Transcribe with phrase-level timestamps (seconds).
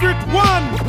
[0.00, 0.80] perfect one.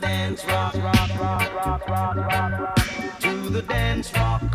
[0.00, 4.47] dance rock, rock, rock, rock, rock, rock, rock, to the dance rock.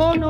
[0.00, 0.29] mono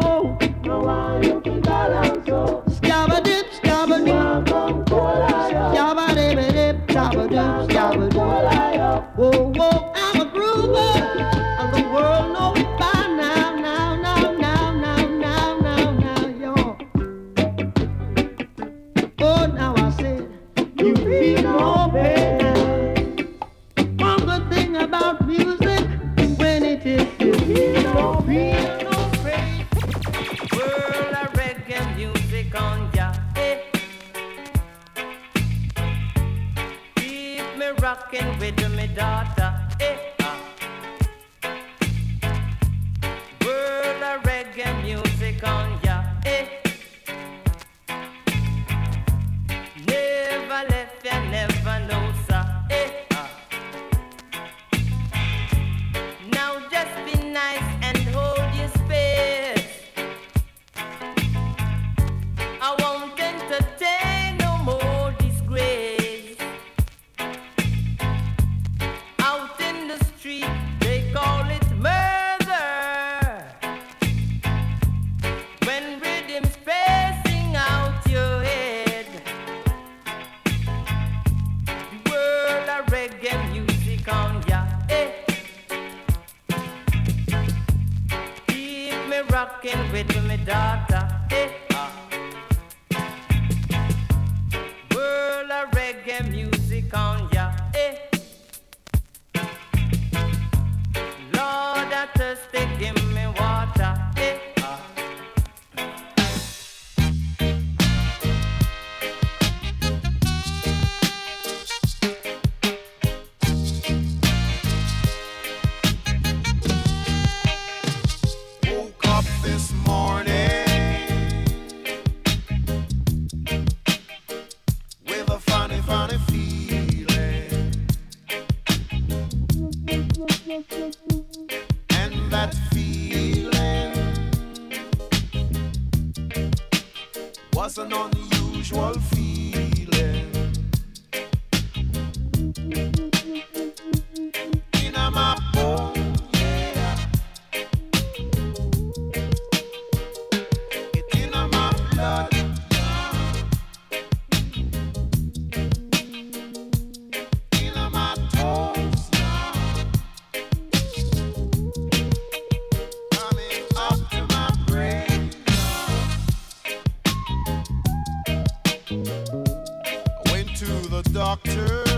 [171.30, 171.89] doctor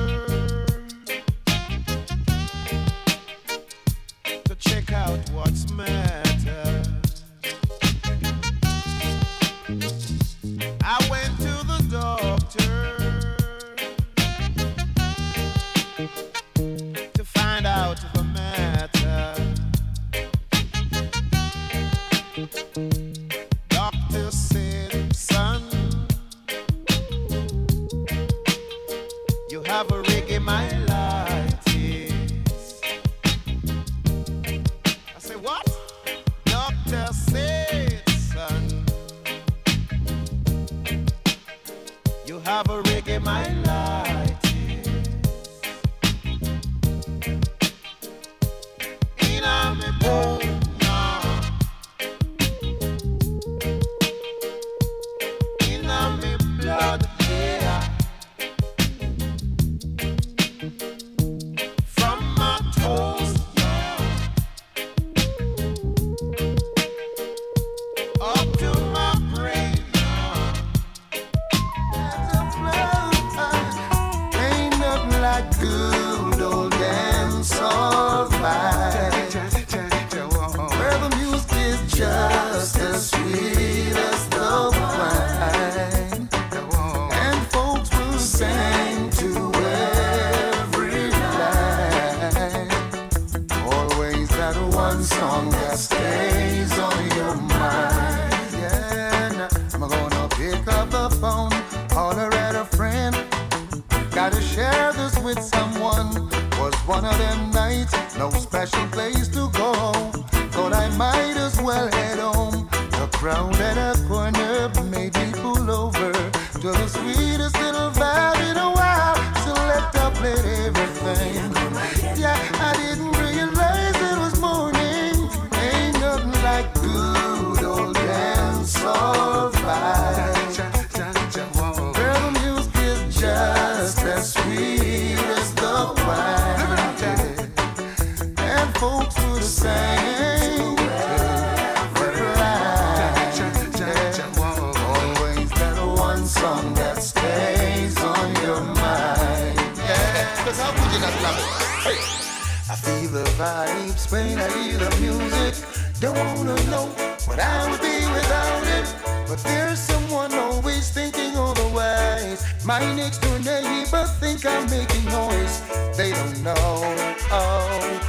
[166.43, 168.01] Know oh,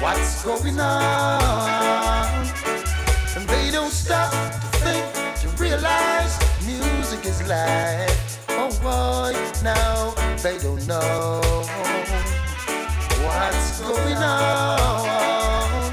[0.00, 2.46] what's going on.
[3.36, 5.04] And they don't stop to think,
[5.42, 8.46] to realize music is life.
[8.48, 11.42] Oh boy, now they don't know
[13.26, 15.92] what's going on.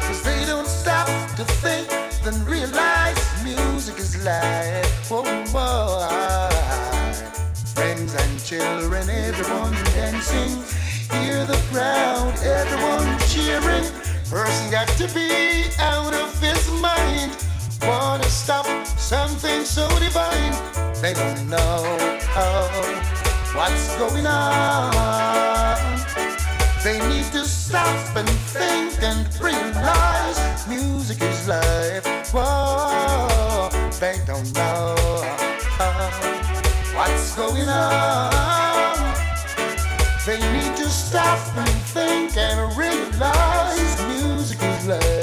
[0.00, 1.90] Cause they don't stop to think,
[2.24, 5.12] then realize music is life.
[5.12, 6.48] Oh boy.
[7.74, 10.87] Friends and children, everyone dancing.
[11.22, 13.84] Hear the crowd, everyone cheering.
[14.30, 17.32] Person got to be out of his mind.
[17.82, 20.52] Wanna stop something so divine.
[21.00, 21.96] They don't know
[22.36, 23.02] oh,
[23.54, 25.98] what's going on.
[26.84, 32.06] They need to stop and think and realize music is life.
[32.32, 34.94] Whoa, they don't know
[35.80, 36.10] uh,
[36.94, 38.77] what's going on.
[40.28, 45.17] They need to stop and think and realize music is life.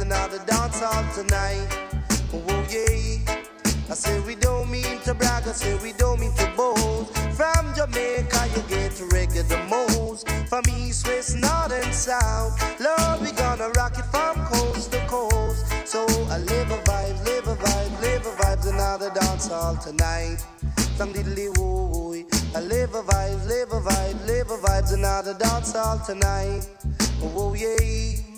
[0.00, 1.66] Another dance all tonight.
[2.32, 3.40] Oh, oh yeah.
[3.90, 7.16] I say we don't mean to brag, I say we don't mean to boast.
[7.36, 10.28] From Jamaica you get reggae the most.
[10.48, 12.52] From east, west, north and south.
[12.80, 15.64] Lord, we gonna rock it from coast to coast.
[15.86, 20.38] So I live a vibe, live a vibe, live a vibes, another dance all tonight.
[20.96, 21.90] Some diddly woo
[22.54, 26.68] I live a vibe, live a vibe, live a vibes, another dance all tonight.
[27.22, 28.29] Oh, oh yeah.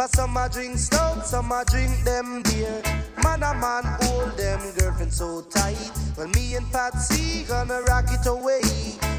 [0.00, 2.80] For some I drink stout, some I drink them beer.
[3.22, 5.76] Man a man hold them girlfriend so tight.
[6.16, 8.64] Well me and Patsy gonna rock it away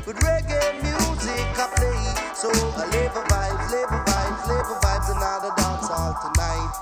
[0.07, 2.33] with reggae music I play.
[2.33, 2.49] So
[2.81, 4.77] I live a vibes, live a vibes, live a
[5.13, 6.73] another dance all tonight.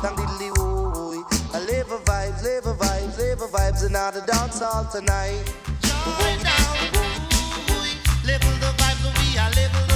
[0.00, 4.62] Dang diddly woo, I live a vibes, live a vibes, live a vibes, another dance
[4.62, 5.42] all tonight.
[8.22, 9.89] Level the vibes, we are level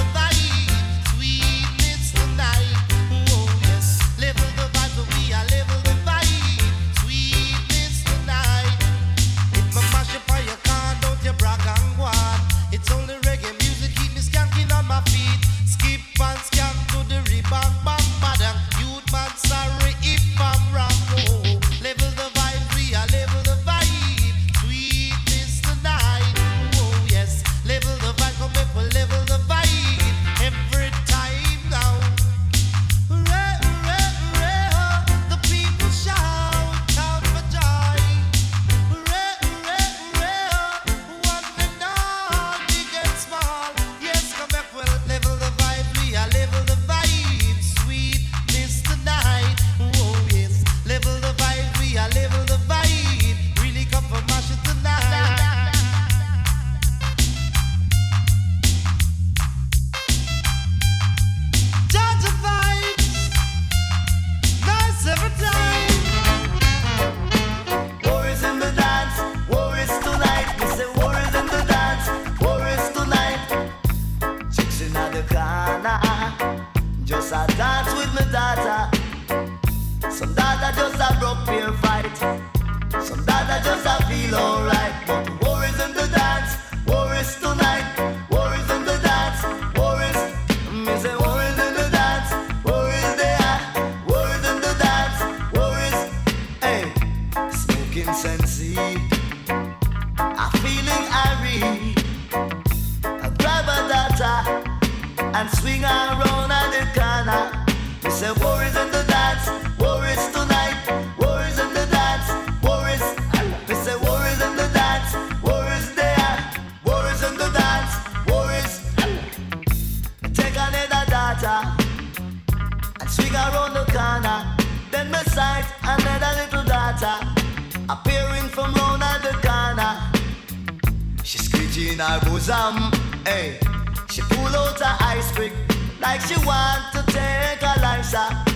[132.45, 132.91] jam.
[133.25, 133.67] Hey, eh.
[134.07, 135.51] she pull out her ice pick
[135.99, 138.54] like she want to take a life shot.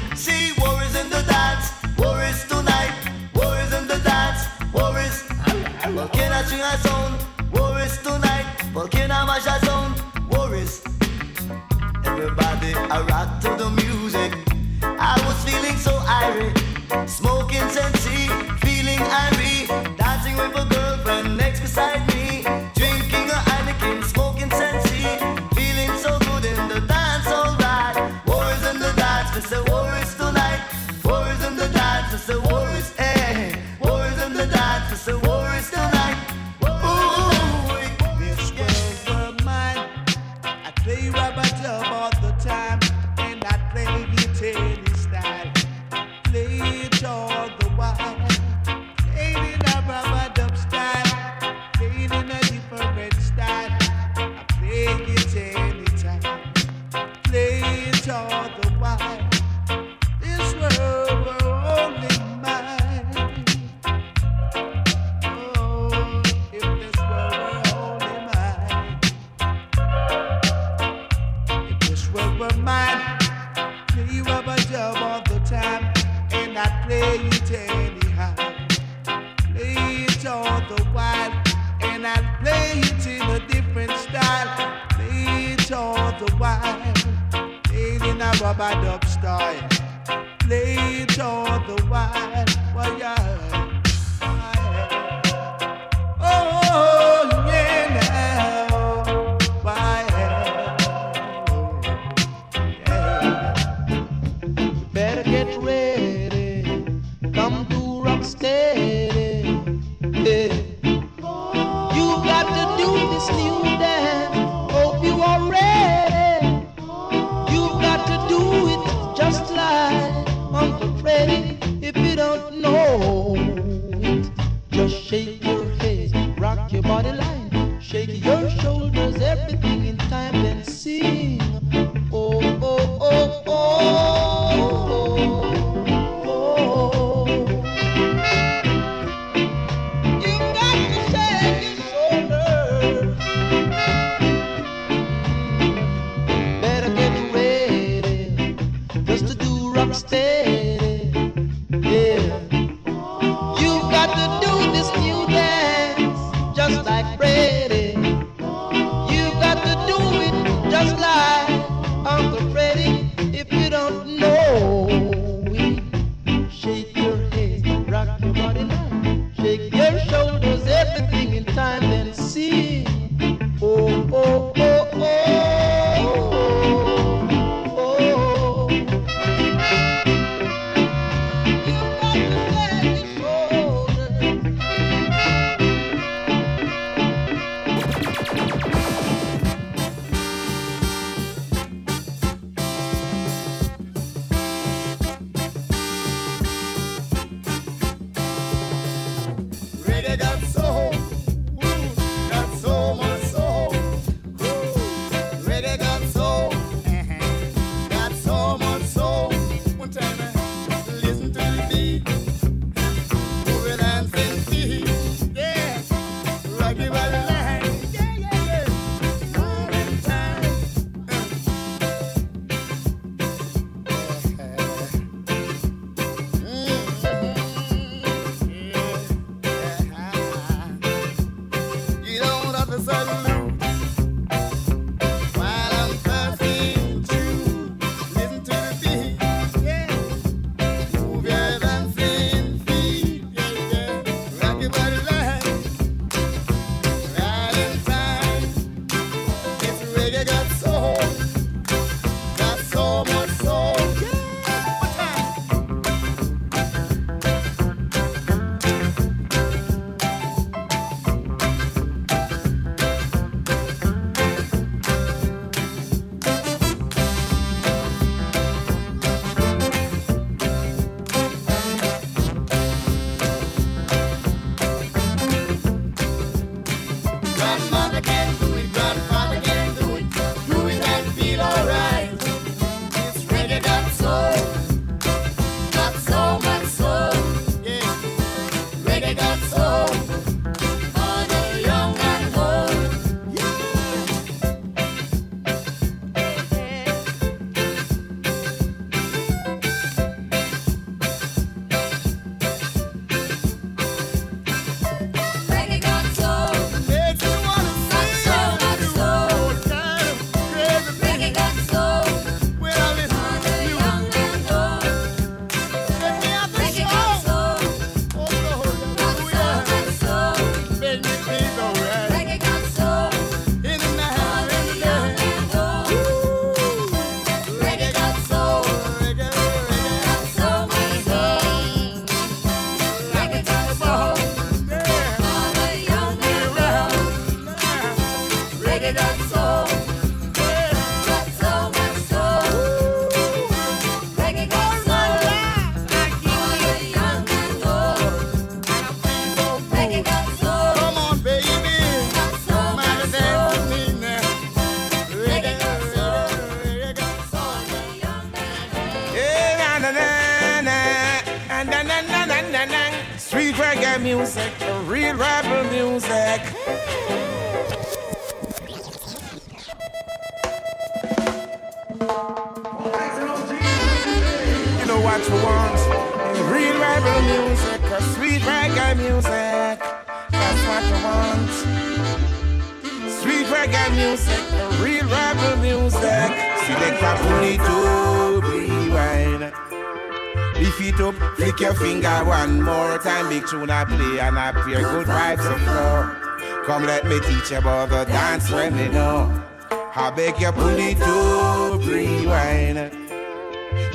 [393.49, 396.63] Tune I play and I play good vibes of flow.
[396.65, 399.43] Come let me teach you about the dance when they know.
[399.71, 402.77] I beg you pull it up, rewind.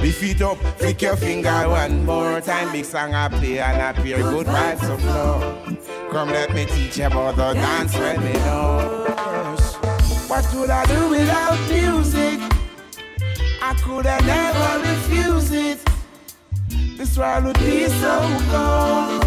[0.01, 2.73] Lift it up, flick your finger one more time.
[2.73, 6.11] Big song I play and I play good vibes of flow.
[6.11, 9.05] Come let me teach you about the dance when they know.
[10.27, 12.41] What would I do without music?
[13.63, 15.79] I could have never refuse it.
[16.97, 19.24] This world would be so cold.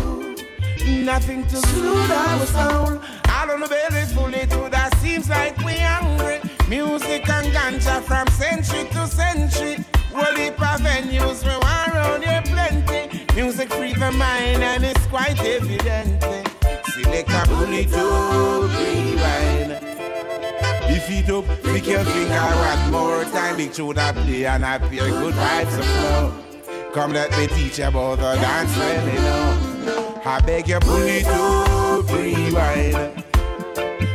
[0.87, 3.01] Nothing to soothe our soul.
[3.29, 6.39] All on the belly full it to that seems like we hungry.
[6.69, 9.83] Music and ganja from century to century.
[10.13, 13.25] Well, heap of venues we want around here plenty.
[13.35, 16.23] Music free the mind and it's quite evident.
[16.93, 19.69] Select a bully to rewind.
[20.89, 23.57] Lift it up, flick your finger one more time.
[23.57, 26.91] Big tune I play and feel good vibes of flow.
[26.93, 29.66] Come let me teach you about the dance you know.
[30.27, 33.23] I beg you pull up, rewind.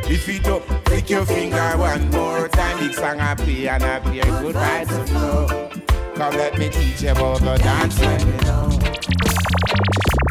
[0.06, 2.78] Lift it up, flick your finger one more time.
[2.80, 5.70] Big song I play and I play good vibes flow.
[6.14, 8.68] Come let me teach you about the dance when you know.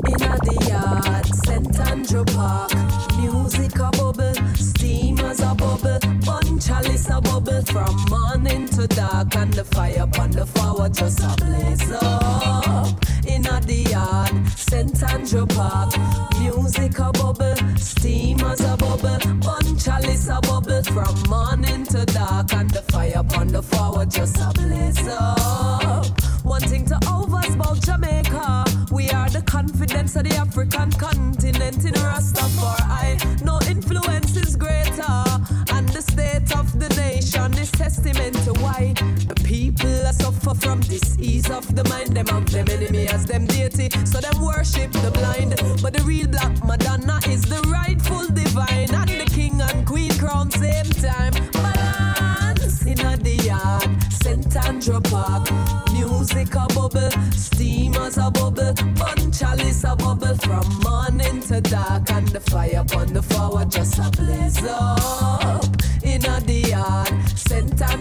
[0.05, 1.79] Inna the yard, St.
[1.89, 2.71] Andrew Park.
[3.17, 9.51] Music a bubble, steamers a bubble, bun chalice a bubble from morning to dark, and
[9.51, 13.03] the fire upon the forward just a blaze up.
[13.25, 15.00] Inna the yard, St.
[15.21, 15.93] Andrew Park.
[16.39, 22.81] Music a bubble, steamers a bubble, bun a bubble from morning to dark, and the
[22.91, 26.07] fire upon the forward just a blaze up.
[26.43, 28.65] One thing to overs about Jamaica.
[28.91, 32.40] We are the confidence of the African continent in Rastafari.
[43.89, 45.55] Them so them worship the blind.
[45.81, 50.51] But the real black Madonna is the rightful divine, and the king and queen crown
[50.51, 51.33] same time.
[51.51, 54.55] Balance in the yard, St.
[54.67, 55.49] Andrew Park.
[55.91, 62.27] Music a bubble, steamers a bubble, bun chalice a bubble from morning to dark, and
[62.29, 65.70] the fire upon the forward just a blaze up.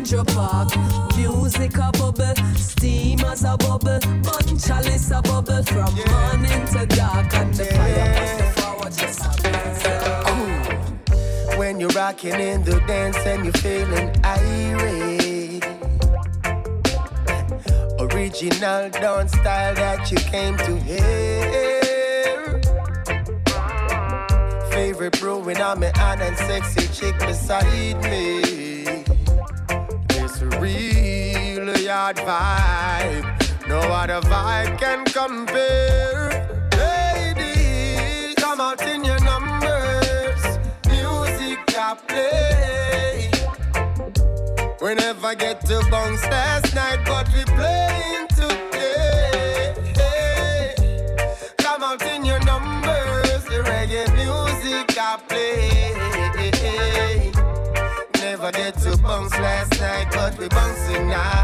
[0.00, 0.24] In the yard, St.
[0.24, 6.86] Andrew Park, music a bubble, steamers a bubble, bun chalice a bubble from morning to
[6.86, 9.28] dark, and the fire the forward just a
[10.10, 11.58] up.
[11.58, 15.64] When you're rocking in the dance and you're feeling irate.
[18.00, 22.60] Original dance style that you came to hear.
[24.70, 28.69] Favorite brewing on me and sexy chick beside me.
[32.00, 36.48] Real vibe, no other vibe can compare.
[36.76, 40.42] Ladies, come out in your numbers.
[40.88, 43.30] Music I play.
[44.80, 49.74] We never get to bounce last night, but we playing today.
[51.58, 55.58] Come out in your numbers, the reggae music I play.
[58.14, 61.39] Never get to bounce last night, but we bouncing now.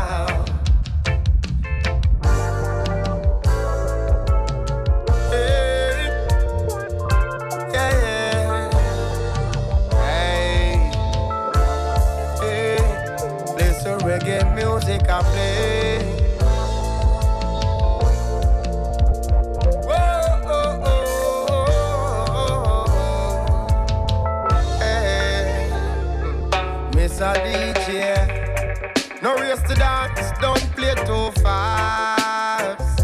[27.87, 32.99] DJ, no race to dance, don't play too fast.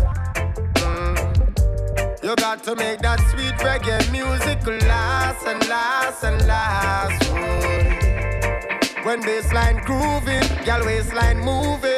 [0.75, 2.25] Mm.
[2.25, 7.31] You got to make that sweet reggae music last and last and last.
[7.31, 9.05] Boy.
[9.05, 11.92] When bassline grooving, gal waistline moving.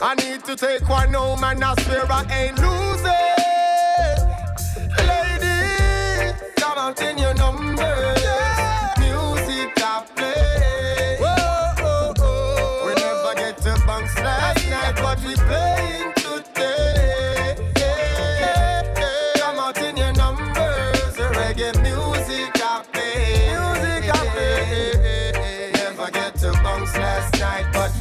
[0.00, 3.17] I need to take one home and I swear I ain't losing.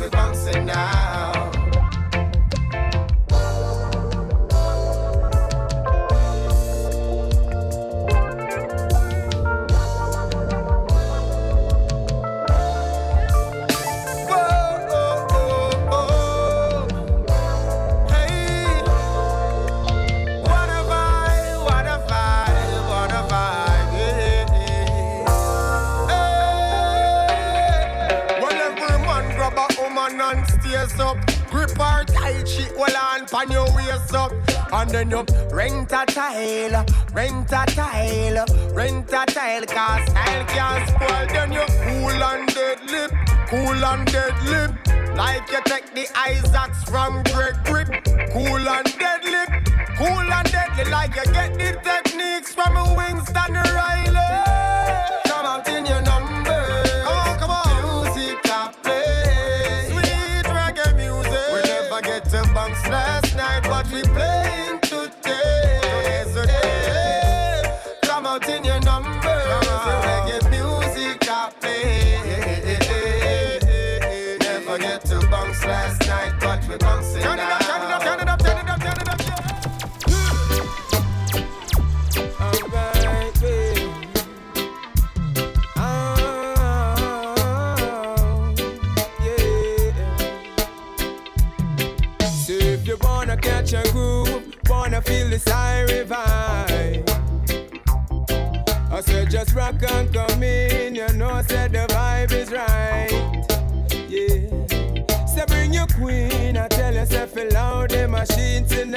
[0.08, 1.27] we bouncing now.
[33.38, 34.32] pan your waist up,
[34.74, 40.90] and then you rent a tile, rent a tile, rent a tile, cause style can't
[40.90, 41.28] spoil.
[41.28, 47.56] Then you cool and deadly, cool and deadly, like you take the Isaacs from Greg
[47.66, 47.90] Grip,
[48.34, 49.44] cool and deadly,
[49.98, 54.34] cool and deadly, like you get the techniques from a Winston Riley.
[55.26, 56.37] Come out in your number.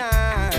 [0.00, 0.49] night.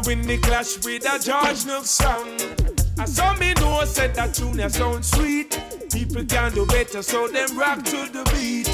[0.00, 2.26] I win the clash with a George Nook song.
[2.98, 5.60] I saw me know said that tune sound sweet.
[5.92, 8.70] People can do better, so them rock to the beat.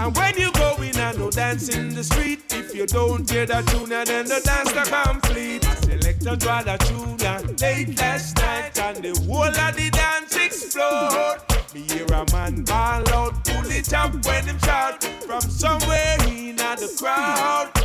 [0.00, 3.44] And when you go in and no dance in the street, if you don't hear
[3.44, 5.68] that tune, then the dance not complete.
[5.68, 7.18] I select a draw that tune
[7.58, 11.36] late last night, and the whole of the dance explode.
[11.74, 16.56] Me hear a man ball out, pull it up when him shout from somewhere in
[16.56, 17.81] the crowd.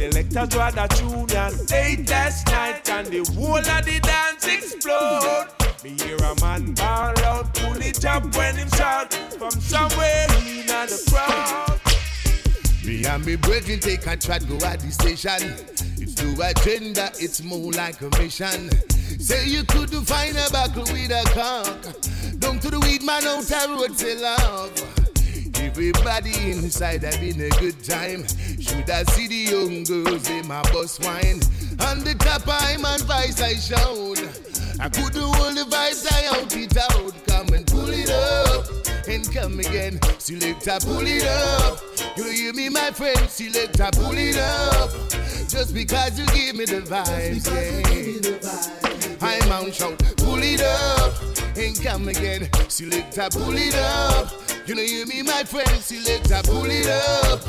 [0.00, 1.26] Selector draw the tune
[1.68, 5.48] late last night, and the whole of the dance explode.
[5.84, 10.66] Me hear a man ball out, pull it up when him shout from somewhere in
[10.66, 11.78] the crowd.
[12.82, 15.52] Me and me brethren take a trot go at the station.
[16.00, 18.70] It's no agenda, it's more like a mission.
[19.20, 22.38] Say you couldn't find a buckle with a cock.
[22.38, 24.99] Down to the weed man out the road say love.
[25.60, 28.26] Everybody inside having a good time.
[28.58, 31.40] Should I see the young girls in my bus wine?
[31.86, 34.18] On the top I'm on vice I shout.
[34.80, 37.12] I couldn't hold the vibes I out it out.
[37.26, 38.66] Come and pull it up
[39.06, 40.00] and come again.
[40.18, 41.78] Selector, pull it up.
[42.16, 43.18] You hear me, my friend?
[43.28, 44.90] Selector, pull it up.
[45.46, 49.18] Just because you give me the vibes, yeah.
[49.20, 52.48] I'm on shout, pull it up and come again.
[52.68, 54.32] Selector, pull it up.
[54.66, 55.68] You know, hear me, my friend?
[55.68, 57.40] Selector, pull it up.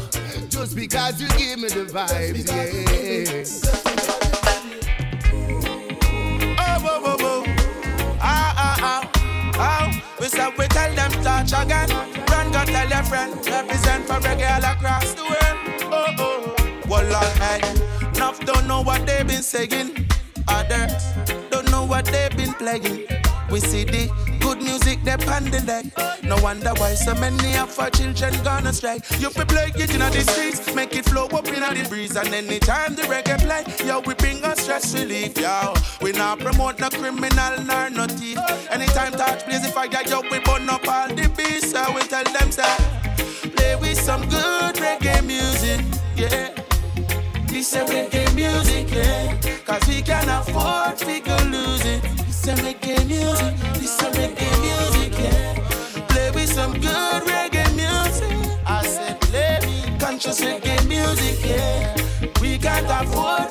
[0.50, 3.44] Just because you give me the vibes, yeah.
[6.60, 7.44] Oh, whoa, whoa, whoa.
[8.22, 9.92] Ah, ah, ah.
[9.92, 11.90] Oh, we say we tell them touch again.
[12.28, 13.34] Run, go tell your friend.
[13.46, 15.58] Represent for reggae all across the world.
[15.92, 16.56] Oh, oh.
[16.88, 17.62] Well, hey.
[18.16, 20.08] Enough don't know what they've been saying.
[20.48, 21.04] Others
[21.50, 23.08] don't know what they've been playing.
[23.52, 25.86] We see the good music they on the deck.
[26.24, 29.00] No wonder why so many of our children gonna astray.
[29.20, 32.34] You fi play it in the streets, make it flow up in the breeze, and
[32.34, 35.74] anytime the reggae play, yo we bring us stress relief, yo.
[36.02, 38.40] We not promote no criminal nor no thief.
[38.70, 42.24] Anytime touch blaze the fire, yo we burn up all the beats, so we tell
[42.24, 42.78] them say,
[43.56, 45.82] play with some good reggae music,
[46.16, 46.56] yeah.
[47.48, 49.36] This is reggae music, yeah.
[49.66, 52.31] Cause we can afford to go lose it.
[52.42, 53.54] Is reggae music,
[54.16, 56.08] reggae music, yeah.
[56.08, 58.36] Play with some good reggae music.
[58.66, 61.96] I said, play me conscious reggae music, yeah.
[62.42, 63.51] We can't afford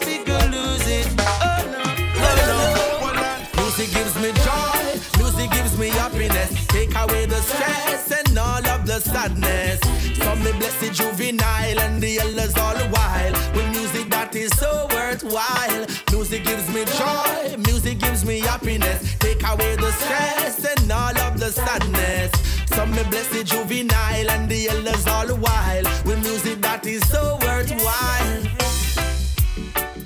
[9.01, 9.81] the sadness.
[10.19, 13.33] From the blessed juvenile and the elders all the while.
[13.55, 15.87] With music that is so worthwhile.
[16.11, 19.17] Music gives me joy, music gives me happiness.
[19.19, 22.31] Take away the stress and all of the sadness.
[22.67, 25.85] Some me blessed juvenile and the elders all the while.
[26.05, 28.43] With music that is so worthwhile.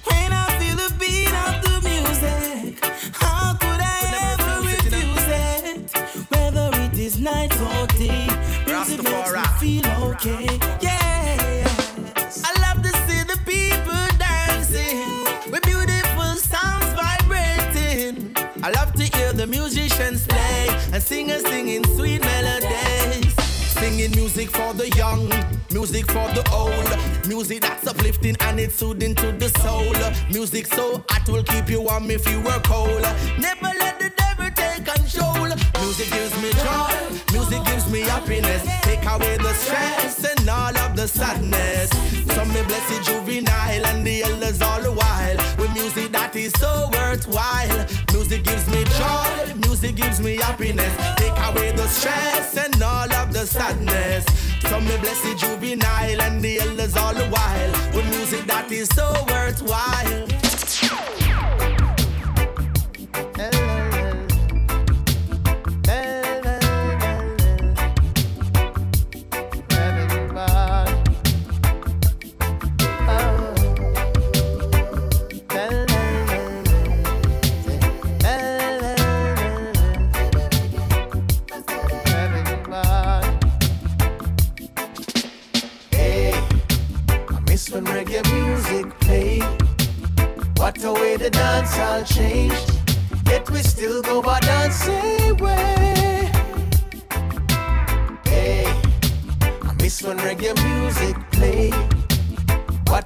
[0.09, 5.93] When I feel the beat of the music, how could I ever refuse it?
[6.31, 8.34] Whether it is night or day,
[8.87, 10.59] music makes me feel okay.
[10.81, 11.65] Yeah,
[12.45, 15.01] I love to see the people dancing
[15.51, 18.35] with beautiful sounds vibrating.
[18.63, 23.35] I love to hear the musicians play and singers singing sweet melodies.
[23.75, 25.29] Singing music for the young,
[25.71, 29.95] music for the old, music that's uplifting and it's soothing to the soul.
[30.31, 33.03] Music so hot will keep you warm if you were cold.
[33.39, 34.24] Never let the
[34.75, 35.49] take control.
[35.81, 38.63] Music gives me joy, music gives me happiness.
[38.83, 41.91] Take away the stress and all of the sadness.
[42.35, 45.37] Some me blessed juvenile and the elders all the while.
[45.59, 47.87] With music that is so worthwhile.
[48.13, 50.95] Music gives me joy, music gives me happiness.
[51.17, 54.25] Take away the stress and all of the sadness.
[54.69, 57.73] Some me blessed juvenile and the elders all the while.
[57.95, 60.44] With music that is so worthwhile.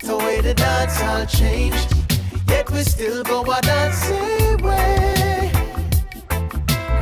[0.09, 1.95] A way the dance all changed.
[2.49, 5.53] Yet we still go our dancing way.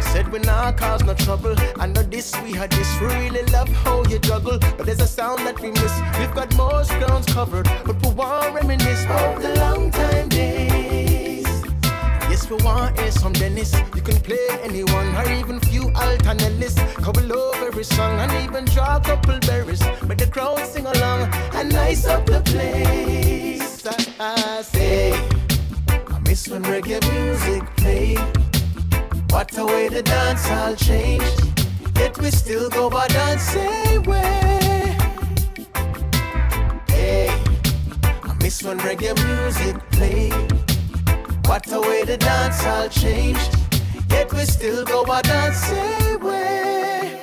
[0.00, 1.54] Said we not cause no trouble.
[1.78, 3.00] I know this, we had this.
[3.00, 4.58] We really love how you juggle.
[4.58, 5.94] But there's a sound that we miss.
[6.18, 7.68] We've got most grounds covered.
[7.84, 10.65] But we want reminisce of the long time days.
[12.46, 13.72] Yes, we want hear some Dennis.
[13.94, 16.80] You can play anyone or even few alternate lists.
[16.94, 19.82] Couple over every song and even draw a couple berries.
[20.06, 21.32] But the crowd sing along.
[21.52, 23.84] spice up the place.
[24.20, 25.12] I say,
[25.88, 28.20] I miss when reggae music played.
[29.30, 31.52] What a way the dance all changed.
[31.96, 34.96] Yet we still go by dancing way.
[36.88, 37.28] Hey,
[38.22, 40.75] I miss when reggae music played.
[41.46, 43.56] What a way the dance all changed.
[44.10, 47.20] Yet we still go by dancing way.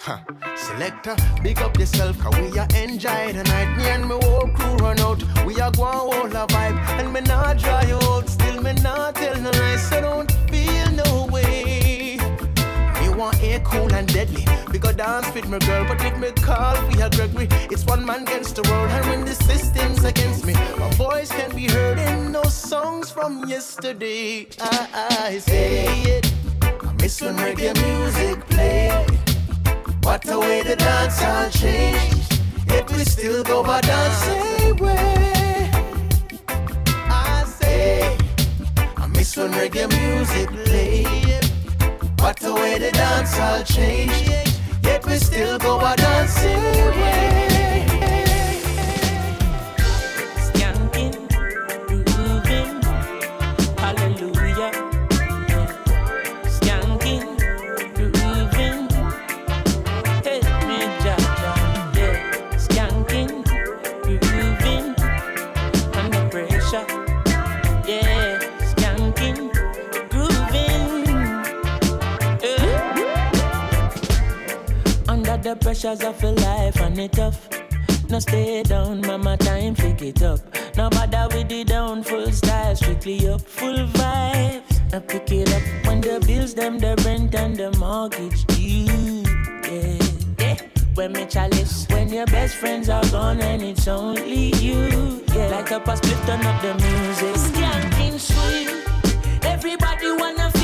[0.00, 0.18] Huh.
[0.56, 3.76] Selector, big up yourself, cause we are enjoy the night.
[3.76, 5.22] Me and my whole crew run out.
[5.44, 6.78] We are going all a vibe.
[6.98, 8.28] And me not dry out.
[8.28, 9.88] Still me not tell no lies.
[9.88, 11.69] So don't feel no way.
[13.20, 14.46] Want air cool and deadly.
[14.72, 18.06] We go dance with my girl, but if me call we are Gregory, it's one
[18.06, 18.88] man against the world.
[18.88, 23.46] And when the system's against me, my voice can be heard in those songs from
[23.46, 24.48] yesterday.
[24.58, 25.84] I, I say
[26.16, 26.32] it.
[26.62, 28.88] I miss when reggae music play.
[30.02, 32.40] What a way the dance all changed.
[32.68, 35.70] Yet we still go by dancing way.
[36.48, 38.16] I say,
[38.96, 41.39] I miss when reggae music play.
[42.20, 44.54] What a way the dance all changed.
[44.82, 47.59] Yet we still go by dancing way.
[75.50, 77.48] The pressures of your life and it tough.
[78.08, 80.38] No stay down, mama time pick it up.
[80.76, 84.92] No bother with the down, full style, strictly up, full vibes.
[84.92, 89.24] Now pick it up when the bills, them, the rent and the mortgage due.
[89.68, 89.98] Yeah,
[90.38, 90.56] yeah.
[90.94, 95.24] When me chalice, when your best friends are gone and it's only you.
[95.34, 97.34] Yeah, like a split, turn up the music.
[97.50, 100.59] Skanking sweet, everybody wanna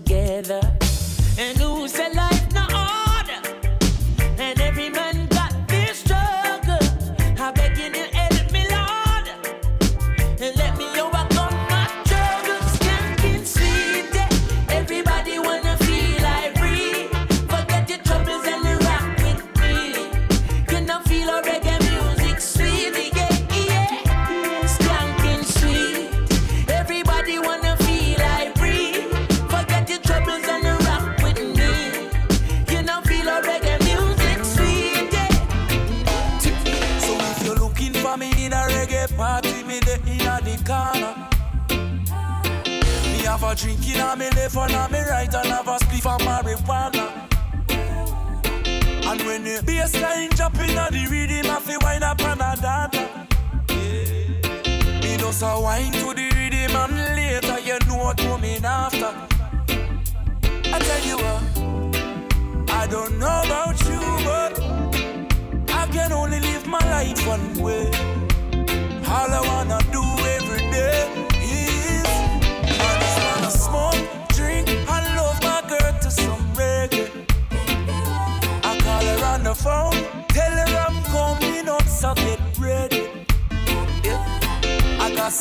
[0.00, 0.60] together.
[1.38, 3.03] And who said life no order?
[44.44, 47.04] Left and me right and have a spliff of marijuana.
[49.06, 52.40] And when the bass line drop in a the rhythm, I feel wind up and
[52.40, 52.96] a dance.
[55.02, 59.14] Me just a wine to the rhythm and later you know what coming after.
[60.74, 64.60] I tell you what, I don't know about you, but
[65.70, 67.86] I can only live my life one way.
[69.08, 70.02] All I wanna do
[70.36, 71.33] every day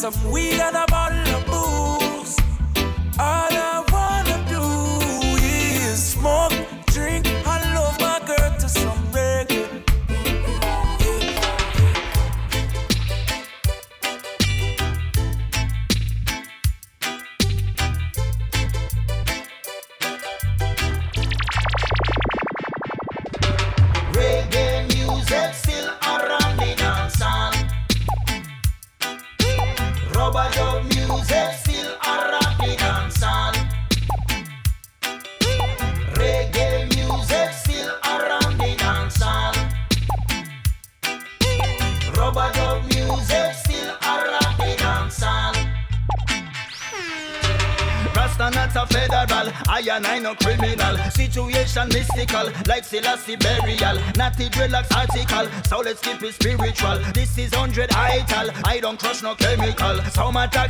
[0.04, 1.03] some weed and a bottle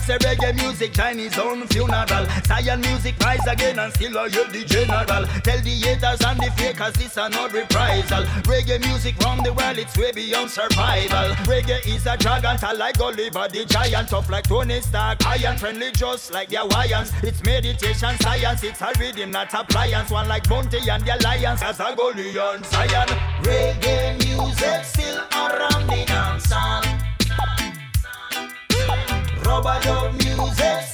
[0.04, 2.26] say reggae music, Chinese own funeral.
[2.44, 5.26] Science music rise again and still I hear the general.
[5.44, 8.24] Tell the haters and the fakers this are not reprisal.
[8.44, 11.36] Reggae music from the world, it's way beyond survival.
[11.46, 15.92] Reggae is a dragon, tall like Oliver the giant, tough like Tony Stark, iron friendly
[15.92, 17.12] just like the Hawaiians.
[17.24, 20.12] It's meditation science, it's a rhythm, not appliance.
[20.12, 23.08] One like Bounty and the Alliance, as a Goliath Zion.
[23.44, 27.03] Reggae music still around the dance
[29.62, 30.93] dub music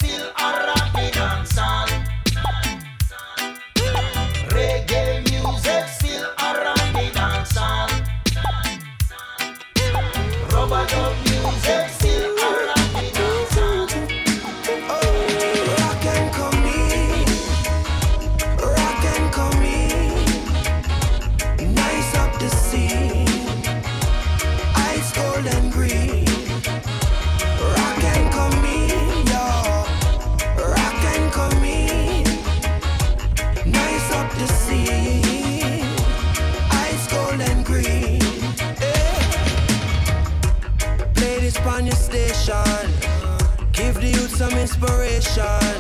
[44.70, 45.78] inspiration.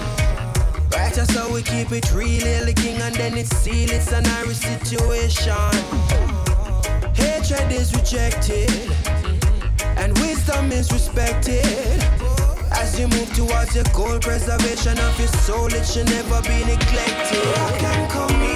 [0.92, 3.90] Right, how we keep it real, the king, and then it's seal.
[3.92, 5.72] It's an Irish situation.
[7.14, 8.72] Hatred is rejected,
[9.98, 11.66] and wisdom is respected.
[12.72, 18.49] As you move towards your goal, preservation of your soul, it should never be neglected.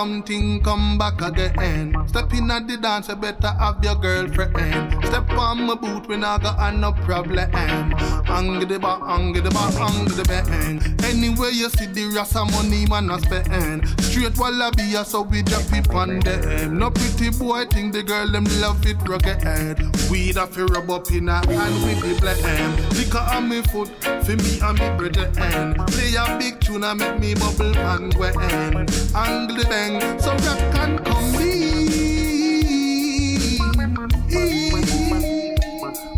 [0.00, 1.94] Something come back again.
[2.08, 5.04] Step in at the dance, you better have your girlfriend.
[5.04, 7.52] Step on my boot when I got no problem.
[7.52, 10.80] Hang the bar, hang the bar, hang the bang.
[11.04, 13.86] Anywhere you see the rasta money man a spend.
[14.00, 16.78] Straight wallaby, so we drop it on them.
[16.78, 16.90] No
[17.20, 19.78] pretty boy think the girl them love it rugged.
[20.10, 22.96] Weed a fi rub up in a hand with the blend.
[22.96, 23.88] Liquor on me foot,
[24.24, 25.76] for me and me brother end.
[25.88, 28.90] Play a big tune and make me bubble and go end.
[29.14, 31.90] Angle the bang, so rock and come in.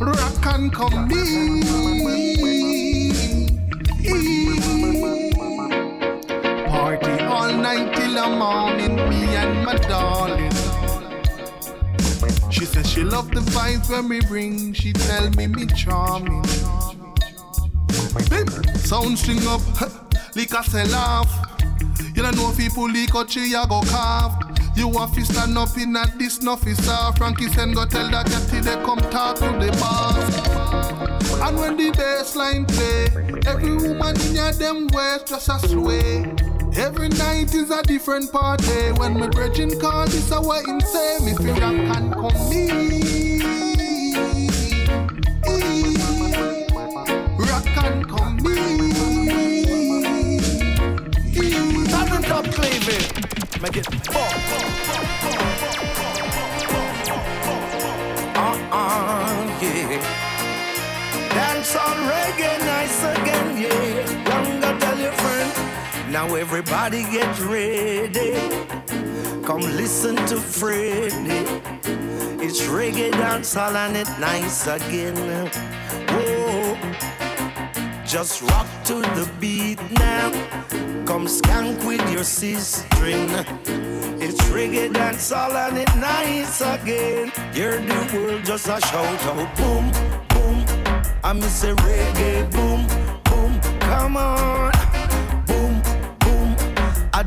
[0.00, 1.62] Rock and come in.
[6.70, 10.51] Party all night till the morning, me and my darling.
[12.72, 14.72] Says she love the vibes when we bring.
[14.72, 16.42] She tell me me charming.
[18.30, 18.48] Bim,
[18.78, 19.60] sound string up,
[20.34, 21.30] a sell off.
[22.14, 24.42] You don't know people leak out, she a go cough.
[24.74, 27.12] You have to stand up in a this nuffy sir.
[27.18, 31.40] Frankie send go tell that catty they come talk to the boss.
[31.42, 33.08] And when the bass line play,
[33.46, 36.51] every woman in your them waist just a sway.
[36.76, 38.92] Every night is a different party.
[38.92, 41.18] When my brethren call, this a what him say.
[41.22, 43.38] Me feel rock and come me.
[47.38, 48.06] Rock and
[48.42, 48.52] me.
[52.52, 53.62] Cleveland.
[53.62, 53.86] Make it
[58.34, 60.00] Uh-uh, yeah.
[61.28, 63.91] Dance on reggae nice again, yeah.
[66.12, 68.34] Now everybody get ready.
[69.46, 71.40] Come listen to Freddy.
[72.44, 75.16] It's reggae dancehall and it nice again.
[76.10, 76.76] Whoa.
[78.04, 80.30] Just rock to the beat now.
[81.06, 82.86] Come skank with your sister.
[84.20, 87.32] It's reggae dancehall and it nice again.
[87.54, 89.90] Hear the world just a shout out boom,
[90.28, 90.66] boom.
[91.24, 92.86] I miss a reggae boom,
[93.24, 93.58] boom.
[93.80, 94.71] Come on.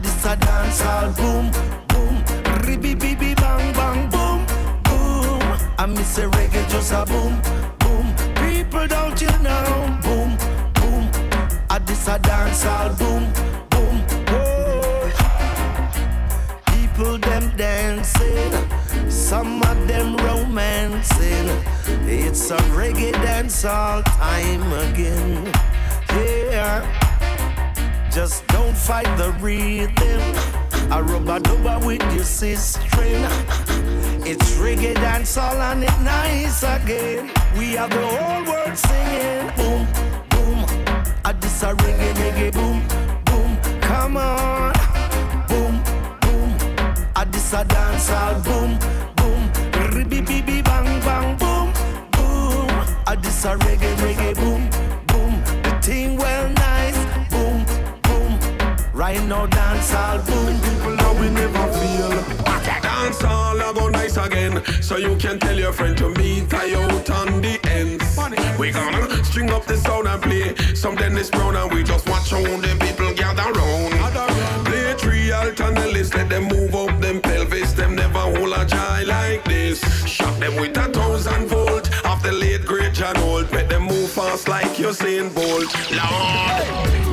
[0.01, 1.51] This a dancehall boom,
[1.87, 2.15] boom.
[2.65, 4.45] Ribby bibby bang bang boom,
[4.83, 5.41] boom.
[5.77, 7.39] I miss a reggae just a boom,
[7.79, 8.13] boom.
[8.35, 10.37] People don't you know boom,
[10.75, 11.09] boom.
[11.69, 13.31] I this a dancehall boom,
[13.69, 14.01] boom.
[14.31, 15.11] Whoa.
[16.73, 18.53] People them dancing,
[19.09, 21.47] some of them romancing.
[22.07, 25.51] It's a reggae dance all time again.
[26.09, 27.04] Yeah.
[28.15, 30.21] Just don't fight the rhythm.
[30.89, 32.81] A rubber dubber with your sister.
[34.23, 37.29] It's reggae dance all and it nice again.
[37.57, 39.51] We have the whole world singing.
[39.57, 39.85] Boom,
[40.29, 40.65] boom.
[41.25, 42.79] I this a reggae, reggae, boom,
[43.25, 43.81] boom.
[43.81, 44.71] Come on.
[45.49, 45.83] Boom,
[46.21, 46.55] boom.
[47.17, 48.79] I this a dance all boom,
[49.17, 49.91] boom.
[49.93, 51.73] Ribby, bibby, bang, bang, boom,
[52.13, 52.69] boom.
[53.07, 54.69] I this a reggae, reggae, boom,
[55.07, 55.43] boom.
[55.63, 56.54] The thing well.
[58.95, 60.57] Right now dance all boom.
[60.61, 62.11] People know we never feel.
[62.81, 64.63] Dance all I go nice again.
[64.81, 68.17] So you can tell your friend to meet I out on the ends.
[68.57, 72.29] We gonna string up the sound and play some Dennis Brown and we just watch
[72.31, 74.65] how the people gather round.
[74.65, 77.73] Play three alternates, let them move up them pelvis.
[77.73, 79.83] Them never hold a jai like this.
[80.07, 83.51] Shock them with a thousand volt off the late great John Holt.
[83.51, 85.67] Make them move fast like Usain Bolt.
[85.91, 87.04] Lord, bring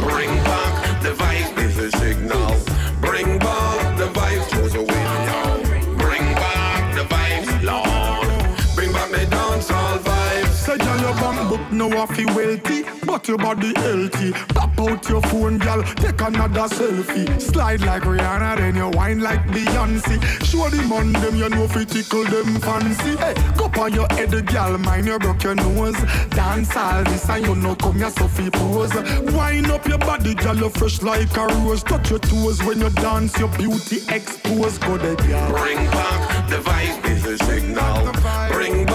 [11.82, 14.32] no waffy wealthy, but your body healthy.
[14.54, 17.40] Pop out your phone, girl, take another selfie.
[17.40, 20.22] Slide like Rihanna, then you wine like Beyonce.
[20.44, 23.16] Show the man them, you know fi tickle them fancy.
[23.16, 26.00] Hey, go on your head, girl, mind you broke your nose.
[26.30, 28.94] Dance all this and you know come here, Sophie pose.
[29.32, 31.82] Wine up your body, girl, you fresh like a rose.
[31.82, 34.80] Touch your toes when you dance, your beauty exposed.
[34.82, 35.50] Go there, girl.
[35.50, 36.58] Bring back the
[37.02, 38.12] this is signal.
[38.52, 38.86] Bring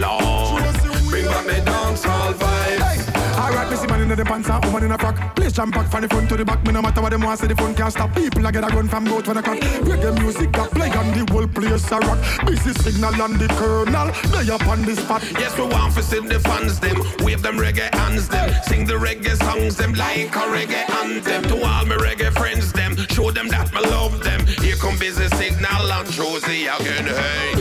[0.00, 0.62] Lord.
[1.08, 3.16] Bring back the dancehall vibes.
[3.36, 5.34] Alright, me see man in the pants and woman in a frock.
[5.34, 6.64] Place jam pack from the front to the back.
[6.64, 8.14] Me no matter what them want, say the front can't stop.
[8.14, 9.60] People I get a gun from both when I crack.
[9.60, 12.18] Reggae music that play on the whole place a rock.
[12.46, 14.12] Busy signal on the kernel.
[14.30, 15.22] They up on the spot.
[15.32, 18.94] Yes, we want to see the fans them, wave them reggae hands them, sing the
[18.94, 21.42] reggae songs them like a reggae anthem.
[21.44, 24.46] To all my reggae friends them, show them that I love them.
[24.46, 27.06] Here come busy signal and Josie again.
[27.06, 27.59] Hey,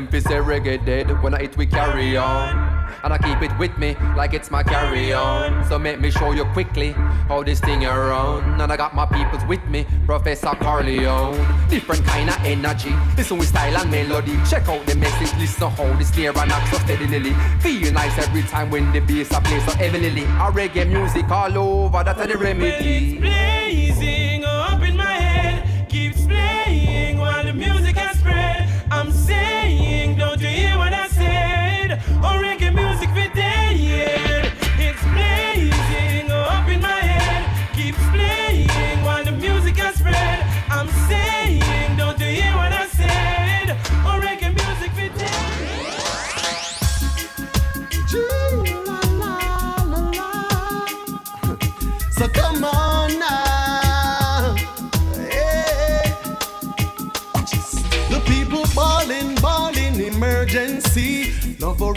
[0.00, 2.78] them fi say reggae dead when I eat we carry on.
[3.02, 5.64] And I keep it with me like it's my carry on.
[5.68, 6.92] So make me show you quickly
[7.28, 8.60] how this thing around.
[8.60, 11.38] And I got my peoples with me, Professor Carleone.
[11.70, 12.92] Different kind of energy.
[13.16, 14.36] Listen with style and melody.
[14.48, 17.32] Check out the message, listen how the snare and act so steadily.
[17.60, 20.24] Feel nice every time when the bass I play so heavily.
[20.24, 23.18] A reggae music all over, that's the remedy.
[23.18, 24.29] blazing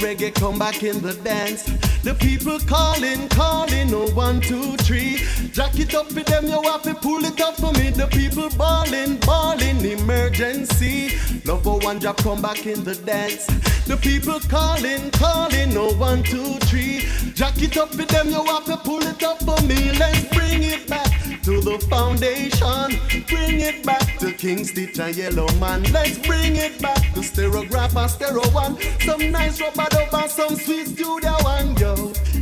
[0.04, 1.64] reggae, come back in the dance.
[2.04, 5.18] The people calling, calling, no oh one, two, three.
[5.54, 7.89] Jack it up with them, you have to pull it up for me.
[7.89, 11.16] The people balling, balling, emergency.
[11.45, 13.45] Love one drop, come back in the dance.
[13.86, 17.08] The people calling, calling, no oh one, two, three.
[17.34, 19.91] Jack it up with them, you have to pull it up for me.
[19.97, 21.12] Let's bring it back
[21.44, 23.26] to the foundation.
[23.28, 25.84] Bring it back to King Stitt and Yellow Man.
[25.91, 28.78] Let's bring it back to Stereograph and Stereo One.
[29.02, 31.96] Some nice rubber dub some sweet studio one, yo.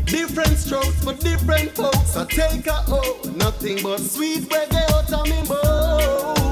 [0.05, 2.15] Different strokes for different folks.
[2.15, 6.51] I take a oh, nothing but sweet reggae me bowl.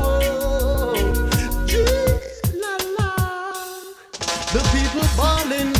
[4.51, 5.73] The people balling,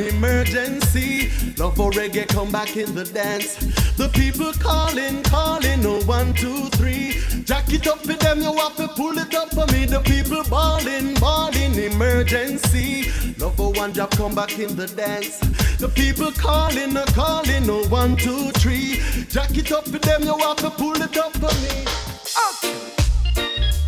[0.00, 1.30] emergency.
[1.56, 3.56] Love for reggae, come back in the dance.
[3.96, 7.14] The people calling, calling, oh one, two, three.
[7.44, 9.86] Jack it up with them, you have to pull it up for me.
[9.86, 13.10] The people balling, balling, emergency.
[13.38, 15.38] Love for one drop, come back in the dance.
[15.78, 19.00] The people calling, a calling, no one, two, three.
[19.28, 21.84] Jack it up for them, you have to pull it up for me.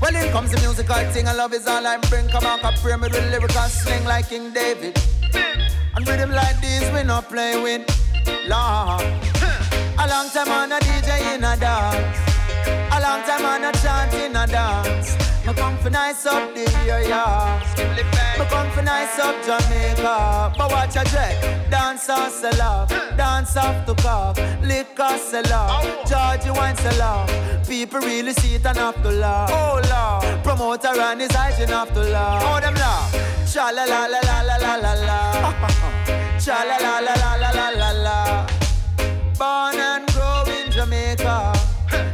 [0.01, 2.27] Well, in comes the musical thing, I love is all I bring.
[2.29, 4.99] Come on, come pray me with lyrical sling like King David.
[5.35, 7.83] And rhythm like this, we not play with.
[8.49, 9.03] Lord.
[9.99, 12.18] A long time on a DJ in a dance.
[12.93, 15.16] A long time on a chant in a dance.
[15.47, 17.61] Me come for nice up the area.
[18.39, 20.53] Me come for nice up Jamaica.
[20.57, 21.70] But watch a dread.
[21.70, 22.89] Dance off sell off.
[23.16, 24.39] Dance off to cough.
[24.62, 25.85] Liquor sell off.
[26.09, 27.68] Georgie wine sell off.
[27.68, 29.51] People really see it and have to laugh.
[29.53, 30.45] Oh Lord.
[30.45, 32.43] Promoter and his eyes and have to laugh.
[32.47, 33.30] Oh them laugh.
[33.53, 35.18] Cha la la la la la la la la.
[36.38, 38.46] Cha la la la la la la la la.
[39.36, 41.53] Born and grow in Jamaica.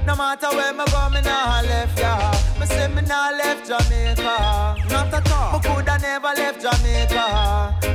[0.07, 2.33] No matter where me go, me nah left ya.
[2.59, 4.77] Me say me nah left Jamaica.
[4.89, 5.53] Not at all.
[5.53, 7.86] Me coulda never left Jamaica.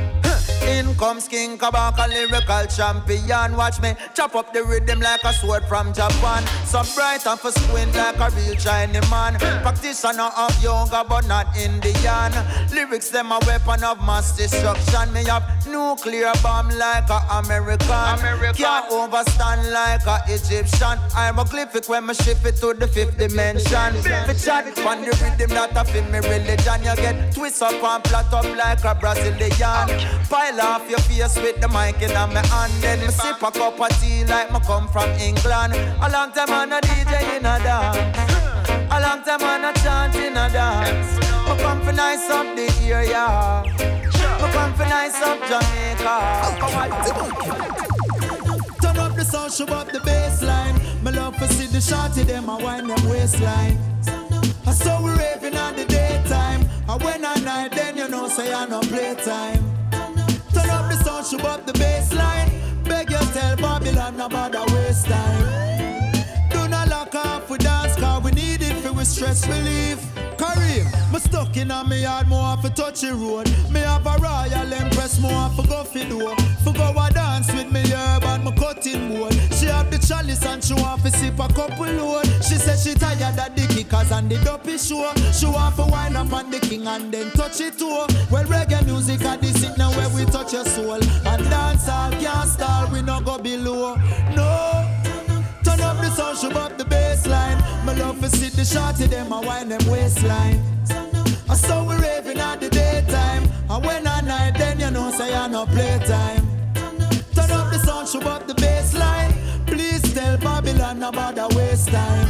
[1.02, 3.56] Comes King Kabaka, lyrical champion.
[3.56, 6.46] Watch me chop up the rhythm like a sword from Japan.
[6.64, 9.34] So bright and for squint like a real Chinese man.
[9.66, 12.30] Practitioner of yoga, but not Indian.
[12.70, 15.12] Lyrics them a weapon of mass destruction.
[15.12, 17.90] Me have nuclear bomb like a American.
[17.90, 18.54] American.
[18.54, 21.00] Can't overstand like a Egyptian.
[21.16, 23.90] I'm a glyphic when me shift it to the fifth dimension.
[24.04, 26.78] Fi chat on the rhythm that a fit me religion.
[26.84, 29.88] You get twist up and flat up like a Brazilian.
[30.30, 32.72] Pile off your face with the mic in my hand.
[32.82, 35.72] Then me sip a cup of tea like me come from England.
[36.04, 38.18] A long time on a DJ in a dance.
[38.92, 41.16] A long time on a chant in a dance.
[41.48, 43.24] Me come for nice up the area.
[44.40, 46.16] Me come for nice up Jamaica.
[48.82, 50.76] Turn up the sound, show up the bassline.
[51.02, 53.78] Me love to see the shorty them a wind them waistline.
[54.66, 56.68] I saw we raving on the daytime.
[56.86, 59.81] And when I night, then you know say I no playtime.
[61.30, 62.50] Turn up the bassline.
[62.84, 66.12] Beg you tell Babylon about the waste time.
[66.50, 69.98] Do not lock off we dance, cause we need it for we stress relief.
[70.36, 73.48] Kareem, me stuck in a me yard, more a touchy road.
[73.70, 76.34] Me have a royal empress, more a go fi door.
[76.64, 79.32] For go a dance with me herb and me cutting board.
[80.02, 82.26] The chalice and she want to sip a couple load.
[82.42, 85.12] She said she tired of the kickers and the dopey show.
[85.32, 88.06] She want to wind up on the king and then touch it too.
[88.30, 90.94] Well, reggae music at this it now where we touch your soul.
[90.94, 93.94] And dance all can't stall, we no go below.
[94.34, 94.88] No.
[95.64, 97.60] Turn up the sound, show up the bassline.
[97.84, 100.60] My love for see the shorty, them a wind them waistline.
[101.48, 103.44] I saw we raving at the daytime.
[103.70, 106.44] And when I night, then you know say I no playtime.
[107.34, 108.54] Turn up the sound, show up the
[110.92, 112.28] Babylon about the waste time.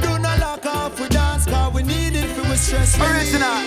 [0.00, 2.98] Do not lock off we dance, cause we need it for we stress.
[2.98, 3.64] Original.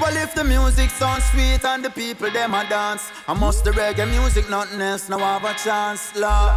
[0.00, 3.72] Well, if the music sounds sweet and the people them a dance, I must the
[3.72, 6.56] reggae music, nothing else, now have a chance, Lord.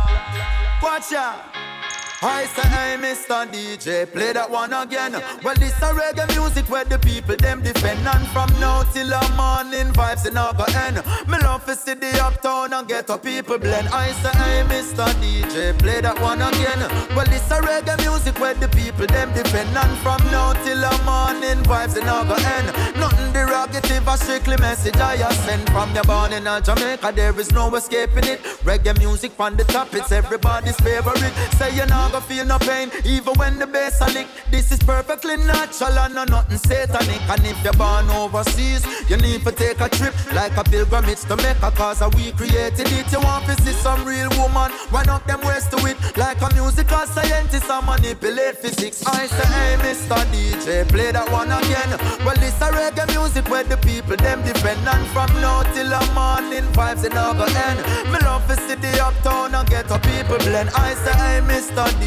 [0.82, 1.44] Watch out.
[2.26, 3.46] I say, hey, Mr.
[3.52, 5.12] DJ, play that one again.
[5.44, 8.00] Well, this a reggae music where the people them defend.
[8.08, 11.04] And from now till the morning, vibes in go end.
[11.28, 13.90] Me love to see the uptown and get a people blend.
[13.90, 15.06] I say, hey, Mr.
[15.20, 16.80] DJ, play that one again.
[17.14, 19.76] Well, this a reggae music where the people them defend.
[19.76, 22.72] And from now till the morning, vibes in go end.
[22.96, 27.12] Nothing derogative, a strictly message I sent from your born in Jamaica.
[27.14, 28.40] There is no escaping it.
[28.64, 31.34] Reggae music from the top, it's everybody's favorite.
[31.60, 34.28] Say you know go feel no pain, even when the bass a lick.
[34.52, 37.22] This is perfectly natural and no nothing satanic.
[37.28, 41.36] And if you're born overseas, you need to take a trip like a pilgrimage to
[41.38, 43.12] make a cause we created it.
[43.12, 46.54] You want to see some real woman, wind up them ways to it like a
[46.54, 49.04] musical scientist and manipulate physics.
[49.08, 50.22] I say, hey, Mr.
[50.32, 51.98] DJ, play that one again.
[52.24, 56.02] Well, this a reggae music where the people them defend and from now till the
[56.14, 57.80] morning vibes in over end.
[58.12, 58.46] Me love
[58.84, 60.70] the uptown and get a people blend.
[60.76, 61.86] I say, hey, Mr.
[62.00, 62.03] DJ,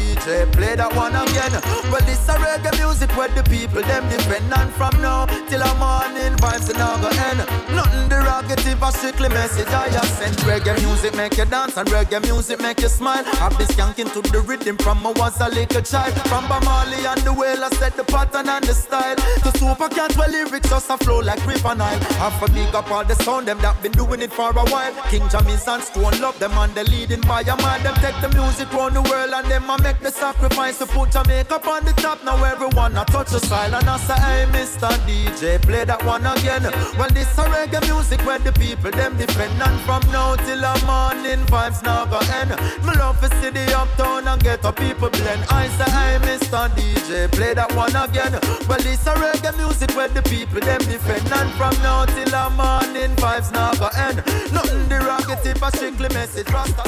[0.57, 1.53] play that one again.
[1.91, 5.73] Well, this a reggae music where the people them defend and from now till the
[5.77, 7.39] morning vibes in over end.
[7.73, 10.37] Nothing derogative, a strictly message I have sent.
[10.49, 13.23] Reggae music make you dance and reggae music make you smile.
[13.39, 16.13] I've been skanking to the rhythm from I was a little child.
[16.29, 19.15] From Bamali and the whale, I set the pattern and the style.
[19.15, 22.01] To Super Cat, well, lyrics just a flow like River Nile.
[22.19, 24.93] A big up all the sound, them that been doing it for a while.
[25.09, 27.83] King Jammy's and Stone Love them and they leading by a man.
[27.83, 31.11] Them take the music round the world and them a make the sacrifice to put
[31.11, 32.21] Jamaica on the top.
[32.25, 34.89] Now everyone a touch the style and I say, hey, Mr.
[35.07, 36.63] DJ, play that one again.
[36.97, 40.73] Well, this a reggae music where the people them defend and from now till the
[40.85, 42.51] morning vibes now go end.
[42.85, 45.43] Me love to see the uptown and get a people blend.
[45.49, 46.67] I say, hey, Mr.
[46.75, 48.33] DJ, play that one again.
[48.67, 52.43] Well, this a reggae music where the people them defend and from now till the
[52.59, 54.17] morning in vibes now go end.
[54.51, 56.49] Nothing derogative, a strictly message.
[56.49, 56.83] Rasta.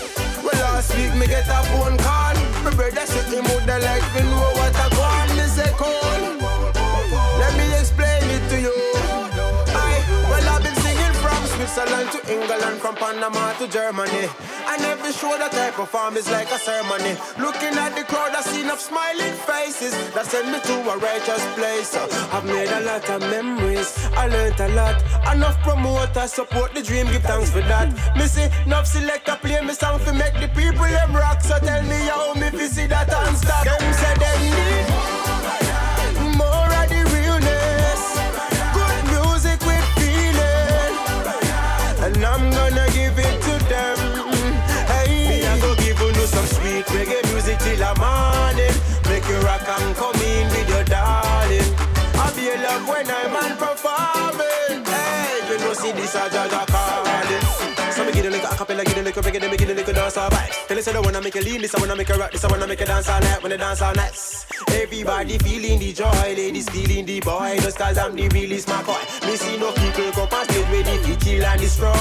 [0.00, 2.34] Well, last week me get a phone call.
[2.62, 5.36] My brother said him would like to know what I want.
[5.36, 6.07] Me say, call.
[11.78, 14.26] Switzerland to England, from Panama to Germany.
[14.66, 17.14] And every show that I perform is like a ceremony.
[17.38, 21.44] Looking at the crowd, I see enough smiling faces that send me to a righteous
[21.54, 21.94] place.
[21.94, 24.96] Uh, I've made a lot of memories, I learned a lot.
[25.32, 27.94] Enough promoters support the dream, give thanks for that.
[28.28, 31.40] See enough selector play me song to make the people them rock.
[31.40, 33.64] So tell me how me see that and stop.
[33.64, 34.77] Them say them need
[60.08, 60.50] dance all right.
[60.68, 62.48] Tell us I wanna make a lean, this I wanna make a rock, this I
[62.50, 64.46] wanna make a dance all night when the dance all nice.
[64.72, 67.58] Everybody feeling the joy, ladies feeling the boy.
[67.60, 69.00] Just cause I'm the realest my boy.
[69.26, 71.92] Me see no people come past stage ready to kill and destroy.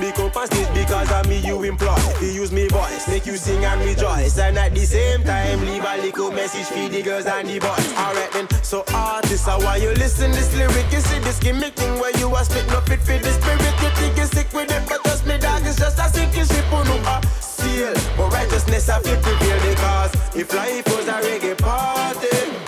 [0.00, 1.96] Me come past stage because of me you employ.
[2.22, 4.38] You use me voice, make you sing and rejoice.
[4.38, 7.92] And at the same time, leave a little message for the girls and the boys.
[7.98, 10.90] Alright then, so artists, I want you listen this lyric.
[10.90, 13.74] You see this gimmick thing where you are spit no fit for the spirit.
[13.82, 16.72] You think you sick with it, but just me dog is just a sinking ship
[16.72, 17.94] on a sail.
[18.16, 22.59] But righteousness I feel prevail because if life was a reggae party,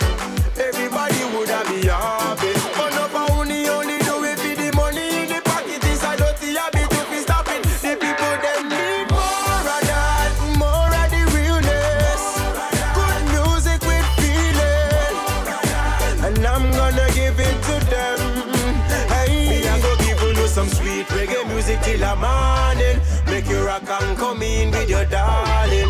[23.93, 25.85] Rock come in with your darling.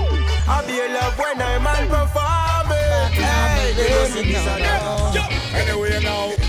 [0.45, 3.13] I'll be in love when I'm on performing.
[3.13, 5.31] Hey, you know, see this and that.
[5.53, 6.42] Anyway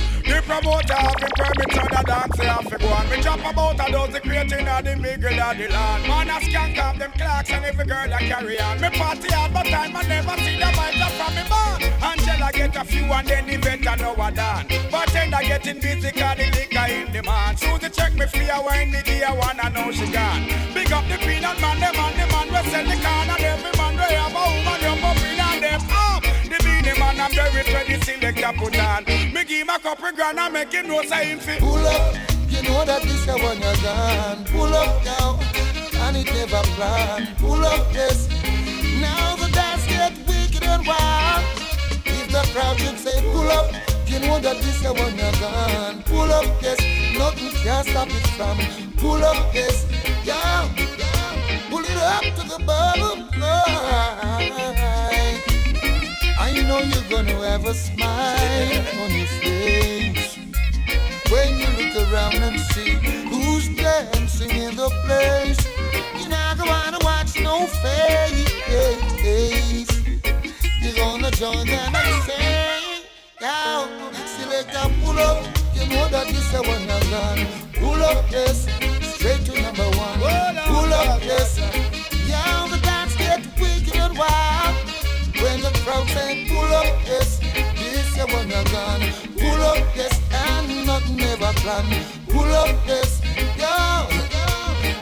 [0.63, 3.11] now, the the permit on the dance, they have to go on.
[3.11, 6.03] Me drop about a dozen creating of the middle of the land.
[6.07, 8.81] Man, I skank off them clocks and every girl I carry on.
[8.81, 11.83] Me party hard, but time I never see the vibes up from me barn.
[12.03, 14.67] Angela get a few and then the better know I done.
[14.91, 17.59] But then Bartender getting busy, cause the liquor in demand.
[17.59, 20.47] Susie check me free, I wine the day, I wanna know she gone.
[20.75, 23.73] Big up the peanut man, them and the man we sell the can and every
[23.79, 25.14] man we have a woman,
[28.03, 29.05] select a put on.
[29.05, 31.61] Me give him a couple grand and make him know say him fit.
[31.61, 32.15] Pull up,
[32.49, 34.45] you know that this is when you're gone.
[34.47, 35.39] Pull up now,
[36.07, 37.37] and it never planned.
[37.39, 38.29] Pull up, yes.
[39.01, 41.45] Now the dance get wicked and wild.
[42.07, 43.73] If the crowd should say pull up,
[44.07, 46.03] you know that this is when you're gone.
[46.05, 46.79] Pull up, yes.
[47.19, 48.59] Nothing can stop it from.
[48.97, 49.87] Pull up, yes.
[50.25, 51.61] Yeah, yeah.
[51.71, 54.64] Pull it up to the bottom line.
[56.57, 60.39] I know you're gonna have a smile on your face
[61.29, 62.91] when you look around and see
[63.29, 65.59] who's dancing in the place.
[66.17, 68.55] You're not gonna wanna watch no face.
[70.81, 72.81] You're gonna join them and say,
[73.41, 73.89] now,
[74.25, 75.45] select a pull up.
[75.75, 77.47] You know that this is one you're gone.
[77.75, 78.69] Pull up, yes,
[79.17, 80.21] straight to number one.
[80.69, 81.59] Pull up, yes.
[82.29, 84.44] Yeah, the dance get wicked and wild.
[85.95, 88.65] The crowd say pull up, yes, this is one you're.
[89.39, 91.85] Pull up, yes, and not never plan.
[92.31, 93.23] Pull up, yes,
[93.57, 94.07] yo,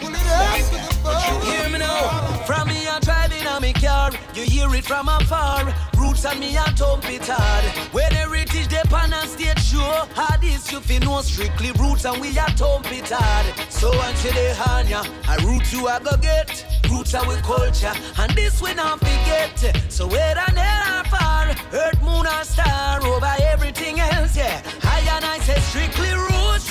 [0.01, 1.47] pull it up to the bone.
[1.47, 2.45] Hear me now.
[2.45, 5.73] From me a driving on me car, you hear it from afar.
[5.97, 7.65] Roots and me a thump it hard.
[7.95, 12.21] When heritage they pan and stage show, how this you fi know strictly roots and
[12.21, 13.47] we a thump it hard.
[13.71, 16.72] So until they hand ya, a root you a go get.
[16.93, 19.59] Roots are we culture, and this we not forget.
[19.89, 24.61] So whether near or far, earth, moon or star, over everything else, yeah.
[24.83, 26.69] I and I say strictly roots.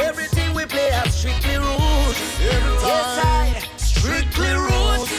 [0.00, 2.40] Everything we play are strictly roots.
[2.40, 5.12] Yes, I strictly roots.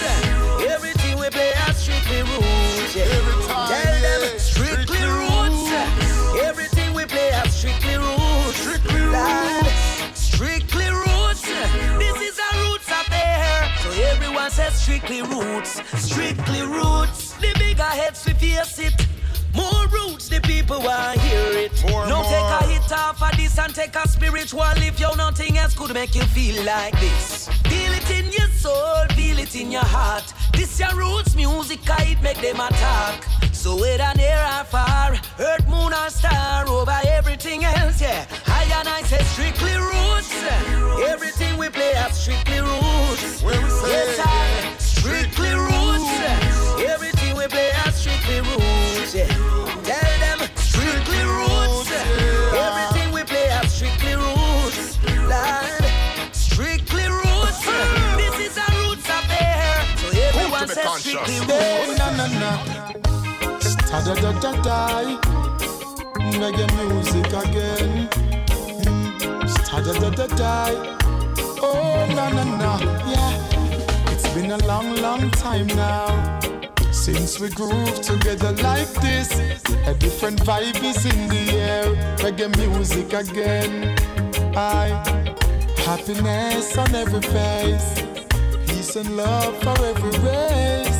[0.75, 2.95] Everything we play are strictly roots.
[2.95, 3.90] Yeah.
[14.51, 15.81] Says strictly roots.
[15.97, 17.33] Strictly roots.
[17.35, 19.07] The bigger heads we face it.
[19.55, 21.83] More roots, the people want hear it.
[21.89, 22.31] More, no more.
[22.31, 25.93] take a hit off of this and take a spiritual if you nothing else could
[25.93, 27.47] make you feel like this.
[27.71, 30.33] Feel it in your soul, feel it in your heart.
[30.53, 33.25] This your roots music, I it make them attack.
[33.61, 38.25] So whether near or far, earth, moon or star, over everything else, yeah.
[38.47, 40.33] I and I say strictly roots.
[41.07, 43.43] Everything we play has strictly roots.
[43.43, 46.89] Yes, I strictly roots.
[46.89, 49.13] Everything we play has strictly roots.
[49.13, 49.60] Yeah.
[64.05, 64.77] Da da da da.
[66.41, 68.09] Reggae music again.
[68.83, 69.85] Mm.
[69.85, 70.53] da da da da.
[71.61, 72.79] Oh na na na,
[73.09, 74.11] yeah.
[74.11, 76.39] It's been a long, long time now
[76.91, 79.29] since we groove together like this.
[79.87, 81.85] A different vibe is in the air.
[82.17, 83.95] Reggae music again.
[84.55, 84.87] I
[85.85, 88.01] happiness on every face,
[88.67, 90.90] peace and love for every race.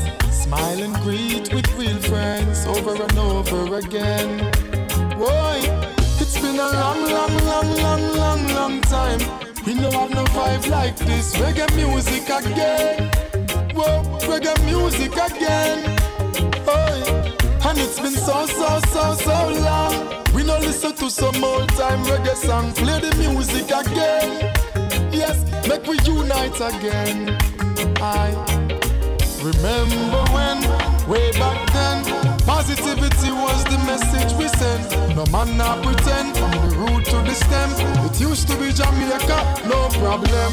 [0.52, 4.38] Smile and greet with real friends over and over again.
[5.18, 5.62] Boy,
[6.20, 9.20] it's been a long, long, long, long, long, long time.
[9.66, 11.38] We don't have no vibe like this.
[11.38, 13.10] Reggae music again.
[13.74, 15.98] Whoa, reggae music again.
[16.68, 17.34] Oh,
[17.70, 20.26] and it's been so, so, so, so long.
[20.36, 22.74] We no listen to some old time reggae song.
[22.74, 24.54] Play the music again.
[25.14, 27.38] Yes, make we unite again.
[28.02, 28.71] I
[29.44, 30.62] remember when,
[31.10, 32.04] way back then,
[32.46, 35.16] positivity was the message we sent.
[35.16, 37.70] No man not pretend from the root to the stem.
[38.06, 40.52] It used to be Jamaica, no problem.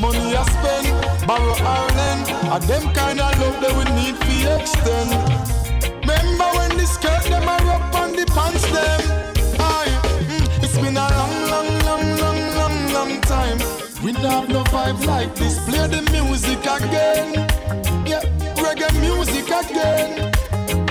[0.00, 5.10] Money I spend, borrow Ireland, and them kind of love that we need to extend.
[6.00, 9.00] Remember when the skirt them are up on the pants them?
[9.58, 9.92] Aye,
[10.28, 13.89] mm, it's been a long, long, long, long, long, long time.
[14.02, 15.58] We don't have no vibe like this.
[15.66, 17.34] Play the music again.
[18.06, 18.22] Yeah,
[18.56, 20.32] reggae music again.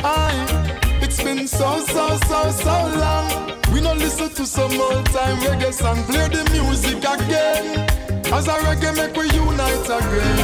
[0.04, 3.58] Aye, it's been so, so, so, so long.
[3.74, 6.04] We no listen to some old time reggae song.
[6.04, 7.88] Play the music again.
[8.32, 10.40] As a reggae make we unite again.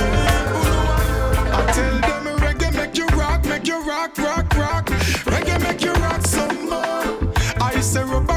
[1.53, 4.87] I tell them reggae make you rock, make you rock, rock, rock.
[5.31, 7.31] Reggae make you rock some more.
[7.61, 8.34] I say rubber,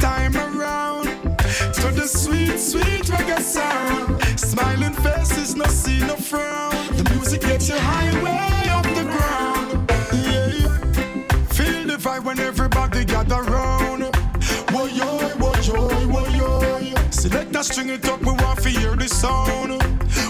[0.00, 1.06] time around.
[1.78, 4.22] To the sweet, sweet reggae sound.
[4.38, 6.72] Smiling faces, no see, no frown.
[6.96, 9.90] The music gets you high way off the ground.
[10.12, 10.68] Yeah.
[11.56, 14.04] Feel the vibe when everybody gather round.
[14.72, 15.06] Whoa, yo,
[15.40, 17.10] whoa, yo, whoa, yo.
[17.10, 19.82] Select that string it up, we want to hear the sound.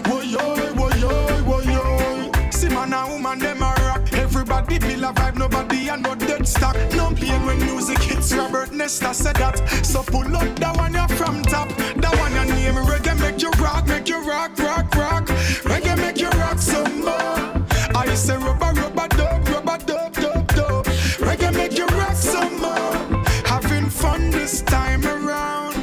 [0.06, 1.12] Whoa yo, whoa yo,
[1.48, 2.50] whoa yo.
[2.50, 4.12] See man and woman them a rock.
[4.12, 6.76] Everybody feel a vibe, nobody and no dead stock.
[6.94, 8.32] No pain when music hits.
[8.34, 9.56] Robert Nesta said that.
[9.84, 11.68] So pull up that one you're from top.
[12.02, 15.26] That one you name reggae make you rock, make you rock, rock, rock.
[15.70, 17.38] Reggae make you rock some more.
[17.94, 20.84] I say rubber, rubber, dub, rubber, dub, dub, dub.
[21.26, 23.24] Reggae make you rock some more.
[23.44, 25.74] Having fun this time around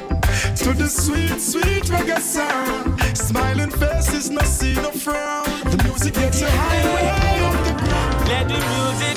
[0.61, 2.99] to the sweet, sweet reggae sound.
[3.15, 5.45] Smiling faces, no see no frown.
[5.71, 8.27] The music gets you high way off the ground.
[8.29, 9.14] Let the music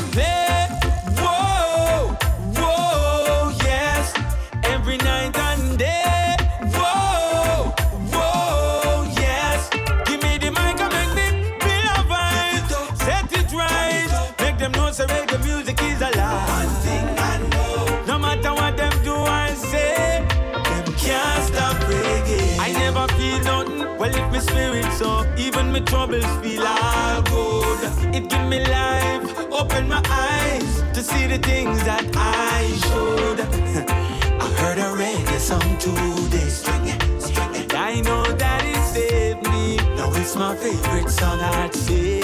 [25.88, 27.80] troubles feel all good.
[28.14, 33.40] It give me life, open my eyes to see the things that I should.
[34.44, 37.74] I heard a reggae song today, string it, string it.
[37.74, 39.76] I know that it saved me.
[39.96, 42.20] Now it's my favorite song I'd say.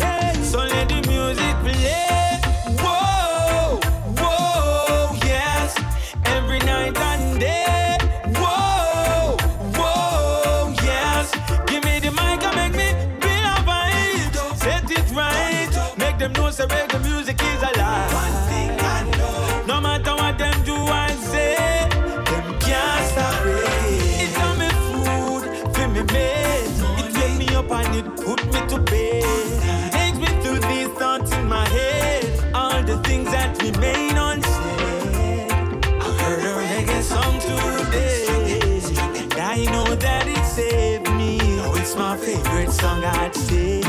[0.00, 2.35] Hey, so let the music play.
[16.56, 18.12] Say reggae music is alive.
[18.14, 19.64] One thing I know.
[19.66, 21.54] No matter what them do I say,
[22.30, 24.22] them can't stop reggae.
[24.24, 25.42] It's on me food,
[25.74, 26.70] for me made.
[27.02, 29.92] It wake me up and it put me to bed.
[29.92, 32.24] Takes me through these thoughts in my head.
[32.54, 35.52] All the things that remain unsaid.
[36.06, 38.80] I heard a reggae song today.
[39.14, 41.36] And I know that it saved me.
[41.58, 43.85] Now it's my favorite song I'd say.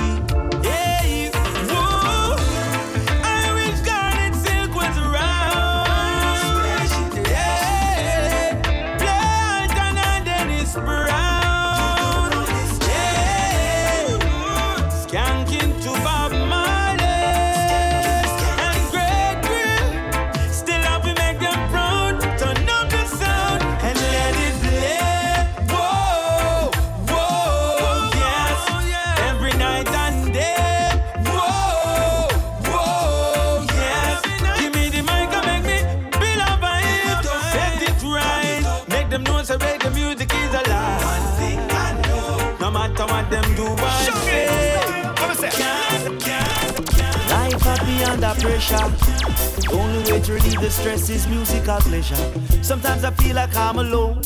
[48.42, 48.76] Pressure.
[48.76, 52.32] The only way to relieve the stress is musical pleasure.
[52.62, 54.22] Sometimes I feel like I'm alone.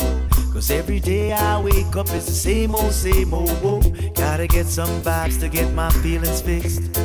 [0.54, 3.50] Cause every day I wake up, it's the same old, same old.
[3.64, 3.80] Whoa.
[4.14, 6.98] Gotta get some vibes to get my feelings fixed.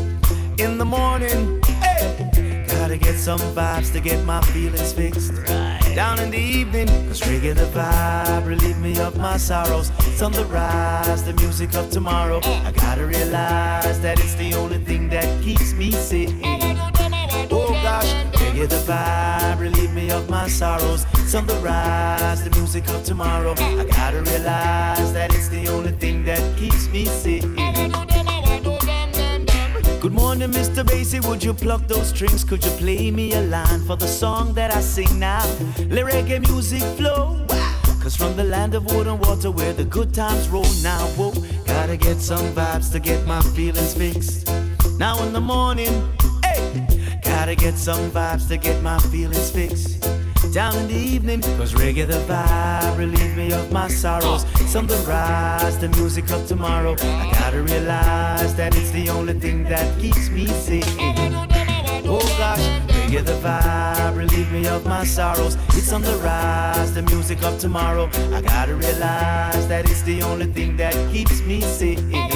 [0.58, 5.32] In the morning, hey, gotta get some vibes to get my feelings fixed.
[5.48, 5.92] Right.
[5.94, 9.90] Down in the evening, cause the vibe, relieve me of my sorrows.
[10.00, 12.40] It's on the rise, the music of tomorrow.
[12.42, 12.62] Eh.
[12.66, 16.55] I gotta realize that it's the only thing that keeps me sane.
[18.66, 21.06] The vibe, relieve me of my sorrows.
[21.36, 23.52] On the rise, the music of tomorrow.
[23.52, 27.54] I gotta realize that it's the only thing that keeps me sane.
[30.00, 30.82] Good morning, Mr.
[30.82, 31.24] Basie.
[31.28, 32.42] Would you pluck those strings?
[32.42, 35.46] Could you play me a line for the song that I sing now?
[35.88, 37.46] Let reggae music flow.
[38.02, 41.32] Cause from the land of wood and water where the good times roll now, whoa,
[41.66, 44.48] gotta get some vibes to get my feelings fixed.
[44.98, 45.92] Now in the morning,
[47.46, 50.02] gotta get some vibes to get my feelings fixed.
[50.52, 54.44] Down in the evening, cause reggae the oh vibe, relieve me of my sorrows.
[54.58, 56.94] It's on the rise, the music of tomorrow.
[56.94, 60.82] I gotta realize that it's the only thing that keeps me sane.
[62.08, 65.56] Oh gosh, reggae the vibe, relieve me of my sorrows.
[65.68, 68.10] It's on the rise, the music of tomorrow.
[68.34, 72.35] I gotta realize that it's the only thing that keeps me sane.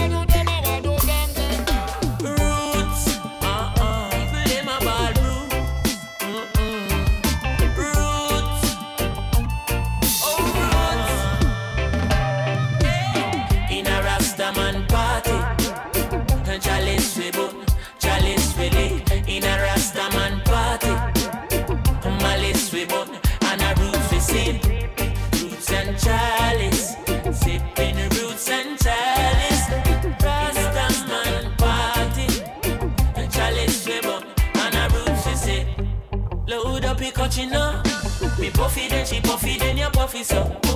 [38.71, 40.70] Puffy then she puffy then you puffy so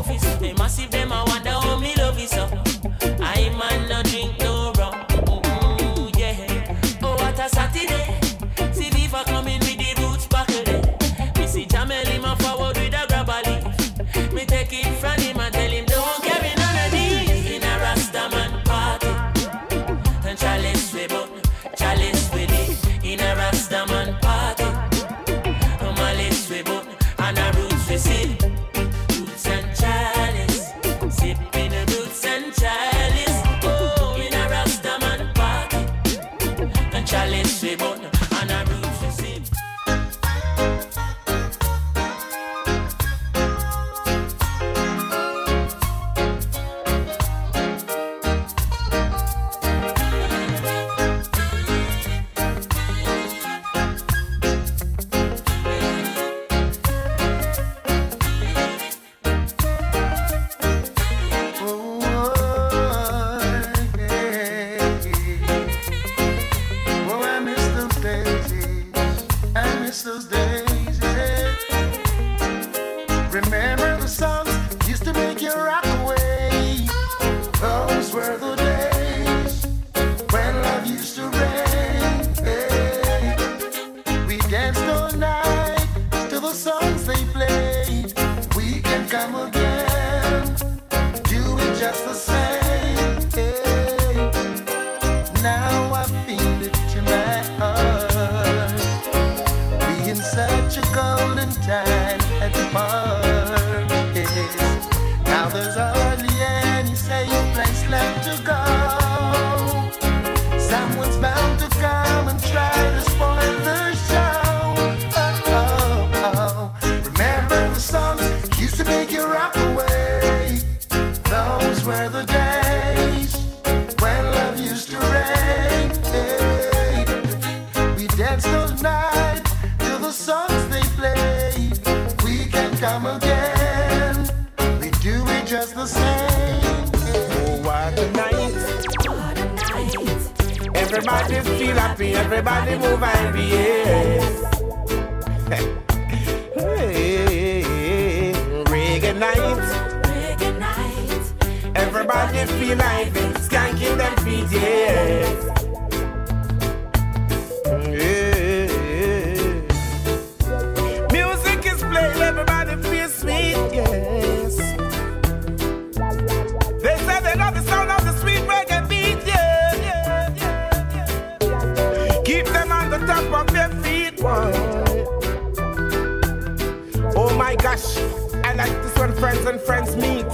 [179.25, 180.27] friends and friends meet.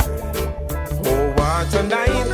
[1.06, 2.32] Oh, what a night!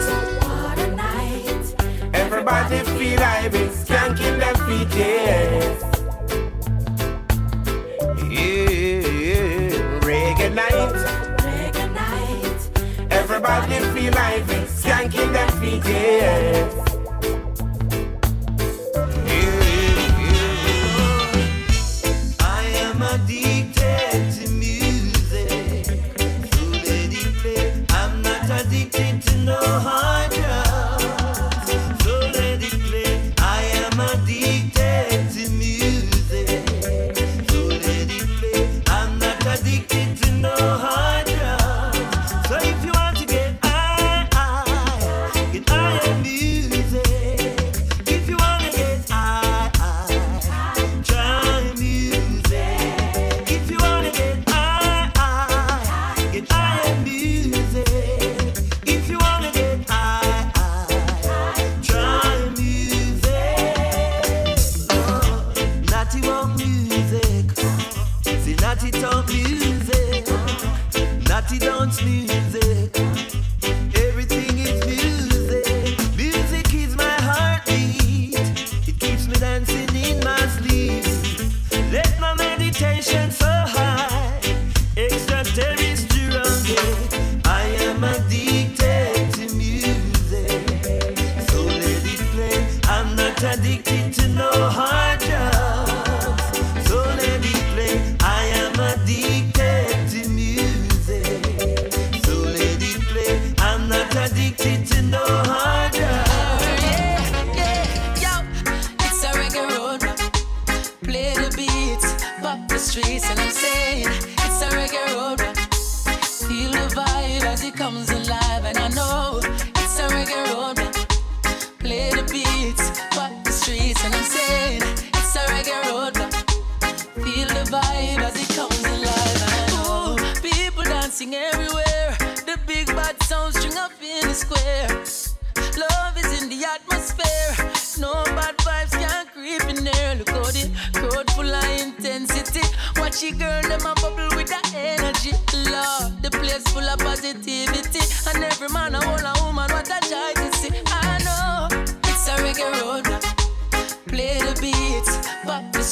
[0.49, 1.75] What a night!
[2.15, 5.77] Everybody, feel like it's skanking their feet, yeah.
[10.09, 10.97] Reggae night.
[11.45, 12.61] Reggae night.
[13.11, 16.76] Everybody feel like it's skanking their feet, yeah.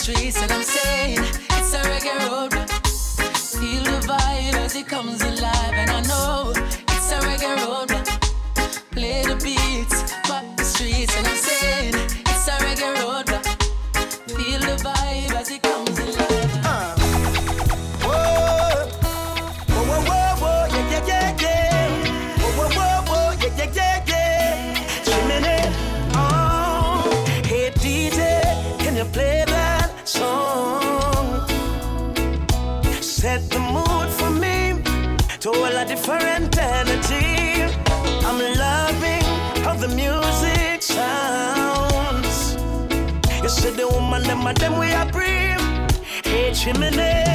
[0.05, 2.53] streets and I'm saying it's a reggae road.
[3.59, 7.89] Feel the vibe as it comes alive, and I know it's a reggae road.
[8.91, 9.64] Play the beat.
[44.45, 45.59] Some them we are prim.
[46.23, 47.34] Hey, chimney.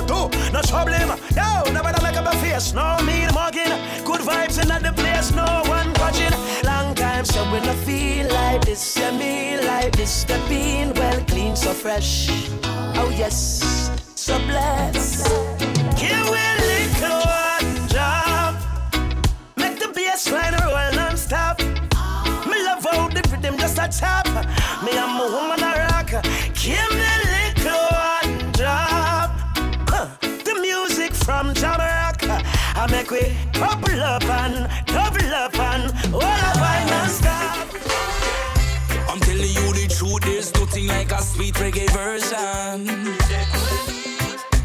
[0.00, 0.52] so do.
[0.52, 1.72] No trouble yo.
[1.72, 2.72] never make up a face.
[2.72, 3.74] No mean mugging.
[4.04, 5.32] Good vibes in the place.
[5.32, 6.34] No one watching.
[6.64, 8.96] Long time so we no feel like this.
[8.96, 10.24] Yeah, me like this.
[10.24, 12.28] The bean well clean, so fresh.
[12.98, 15.28] Oh yes, so blessed.
[16.00, 18.54] Give we lick one job.
[19.56, 21.60] Make the bassline roll non-stop.
[22.50, 24.26] Me love how the rhythm just a tap.
[24.84, 25.65] Me I'm a woman.
[33.10, 37.68] make we couple up and double up and all up and non-stop.
[39.08, 43.14] I'm telling you the truth, there's nothing like a sweet reggae version.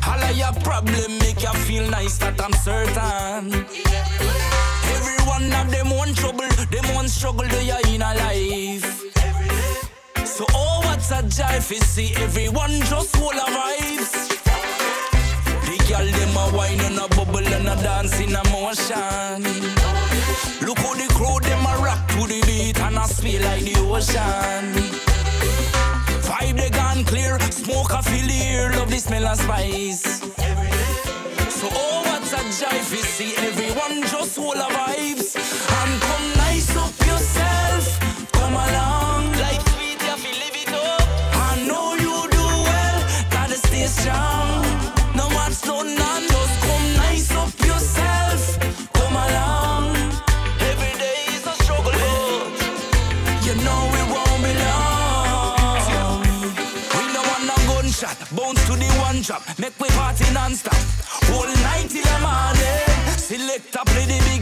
[0.08, 3.66] All of your problem make you feel nice, that I'm certain.
[4.96, 9.02] Everyone have them own trouble, them own struggle to your inner life.
[10.26, 11.70] So oh, what's a jive?
[11.72, 14.41] You see, everyone just full of vibes
[15.88, 19.44] girl them a wine and a bubble and a dance in a motion.
[20.66, 23.80] Look how the crowd them a rock to the beat and a sway like the
[23.82, 24.66] ocean.
[26.28, 30.22] Vibe they gone clear, smoke a fill here, love the smell of spice.
[31.50, 32.92] So oh, what's a jive?
[32.92, 35.36] You see everyone just hold a vibes
[35.78, 38.32] and come nice up yourself.
[38.32, 39.01] Come along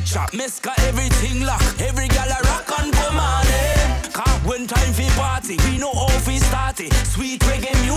[0.09, 1.61] big chop, mesca everything lock.
[1.79, 4.11] Every gal a rock and come on in.
[4.11, 6.93] Cause when time for party, we know how we start it.
[7.07, 7.88] Sweet reggae music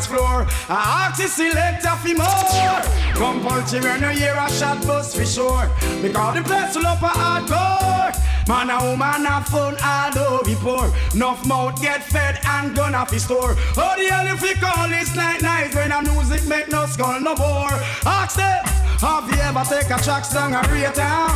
[0.00, 3.14] dance floor, I ask the selector for more.
[3.14, 5.70] Come punch when you hear a shot bust for sure.
[6.02, 8.48] Because the place will up a hardcore.
[8.48, 10.92] Man and woman have fun all over before.
[11.14, 13.54] Enough mouth get fed and gun off the store.
[13.76, 17.20] Oh, the hell if we call this night night when the music make no skull
[17.20, 17.70] no more.
[18.06, 18.64] Ask them,
[19.00, 21.30] have you ever take a track song and rate down?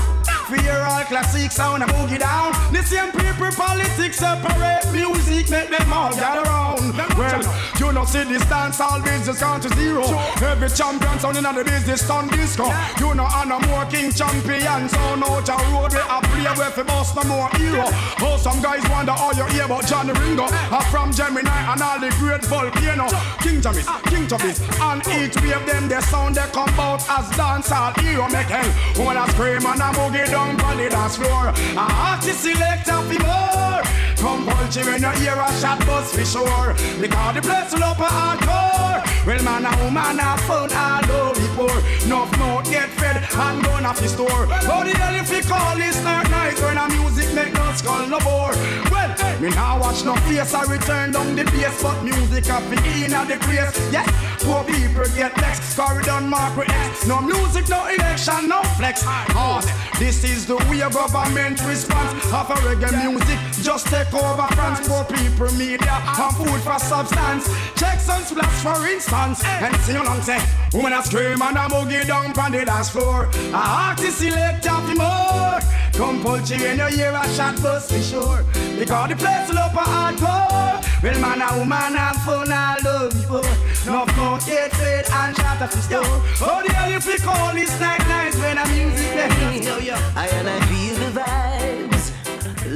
[0.46, 2.52] For hear all classic sound and boogie down.
[2.70, 6.92] The same people politics separate music, make them all gather round.
[7.16, 7.40] Well,
[7.80, 10.04] you know see this dance always just count to zero.
[10.44, 12.66] Every champion sound in the business on disco.
[13.00, 16.70] You know and no more king champion sound out a road where a play where
[16.70, 17.84] fi boss no more hero.
[18.20, 20.44] Oh, some guys wonder how you hear about Johnny Ringo.
[20.44, 23.08] I'm from Gemini and all the great volcano.
[23.40, 27.98] King Jammy's, King Tubby's, and each of them they sound they come out as dancehall
[28.01, 28.28] hero.
[28.28, 28.70] Make hell
[29.16, 31.52] I scream and I boogie down on the dance floor.
[31.76, 33.82] I have to select a few more.
[34.16, 36.74] Come punchy when you hear a shot bust for sure.
[37.01, 39.26] Because the place will a hardcore.
[39.26, 42.06] Well, man and woman have fun all over before.
[42.06, 44.46] Enough mouth get fed and gone off the store.
[44.46, 48.06] How the hell if you call this not nice when a music make no skull
[48.06, 48.54] no bore?
[48.90, 52.84] Well, me now watch no face I return down the bass, but music have been
[52.84, 53.74] in at the place.
[53.92, 54.08] Yes,
[54.42, 55.76] poor people get next.
[55.76, 57.06] Carry down mark with X.
[57.06, 59.02] No music, no election, no flex.
[59.02, 59.64] Hard.
[59.98, 63.38] This is the way government response of a reggae music.
[63.62, 67.48] Just take over France, poor people, media, and food for substance.
[67.76, 68.24] Checks and
[68.64, 69.44] for instance.
[69.44, 70.40] And sing along, say,
[70.72, 73.28] woman a scream and a boogie down on the dance floor.
[73.52, 75.60] A artist select off the more.
[75.93, 78.44] Come punchy when you hear a shot bust for sure.
[78.78, 81.02] Because the place will up a hardcore.
[81.02, 83.55] Well, man and woman have fun all over before.
[83.86, 86.02] No mouth get fed and shot off the store.
[86.40, 89.66] Oh, the hell if we call this night nice when a music plays.
[89.66, 89.94] Yo, yo.
[90.16, 92.06] I and I feel the vibes.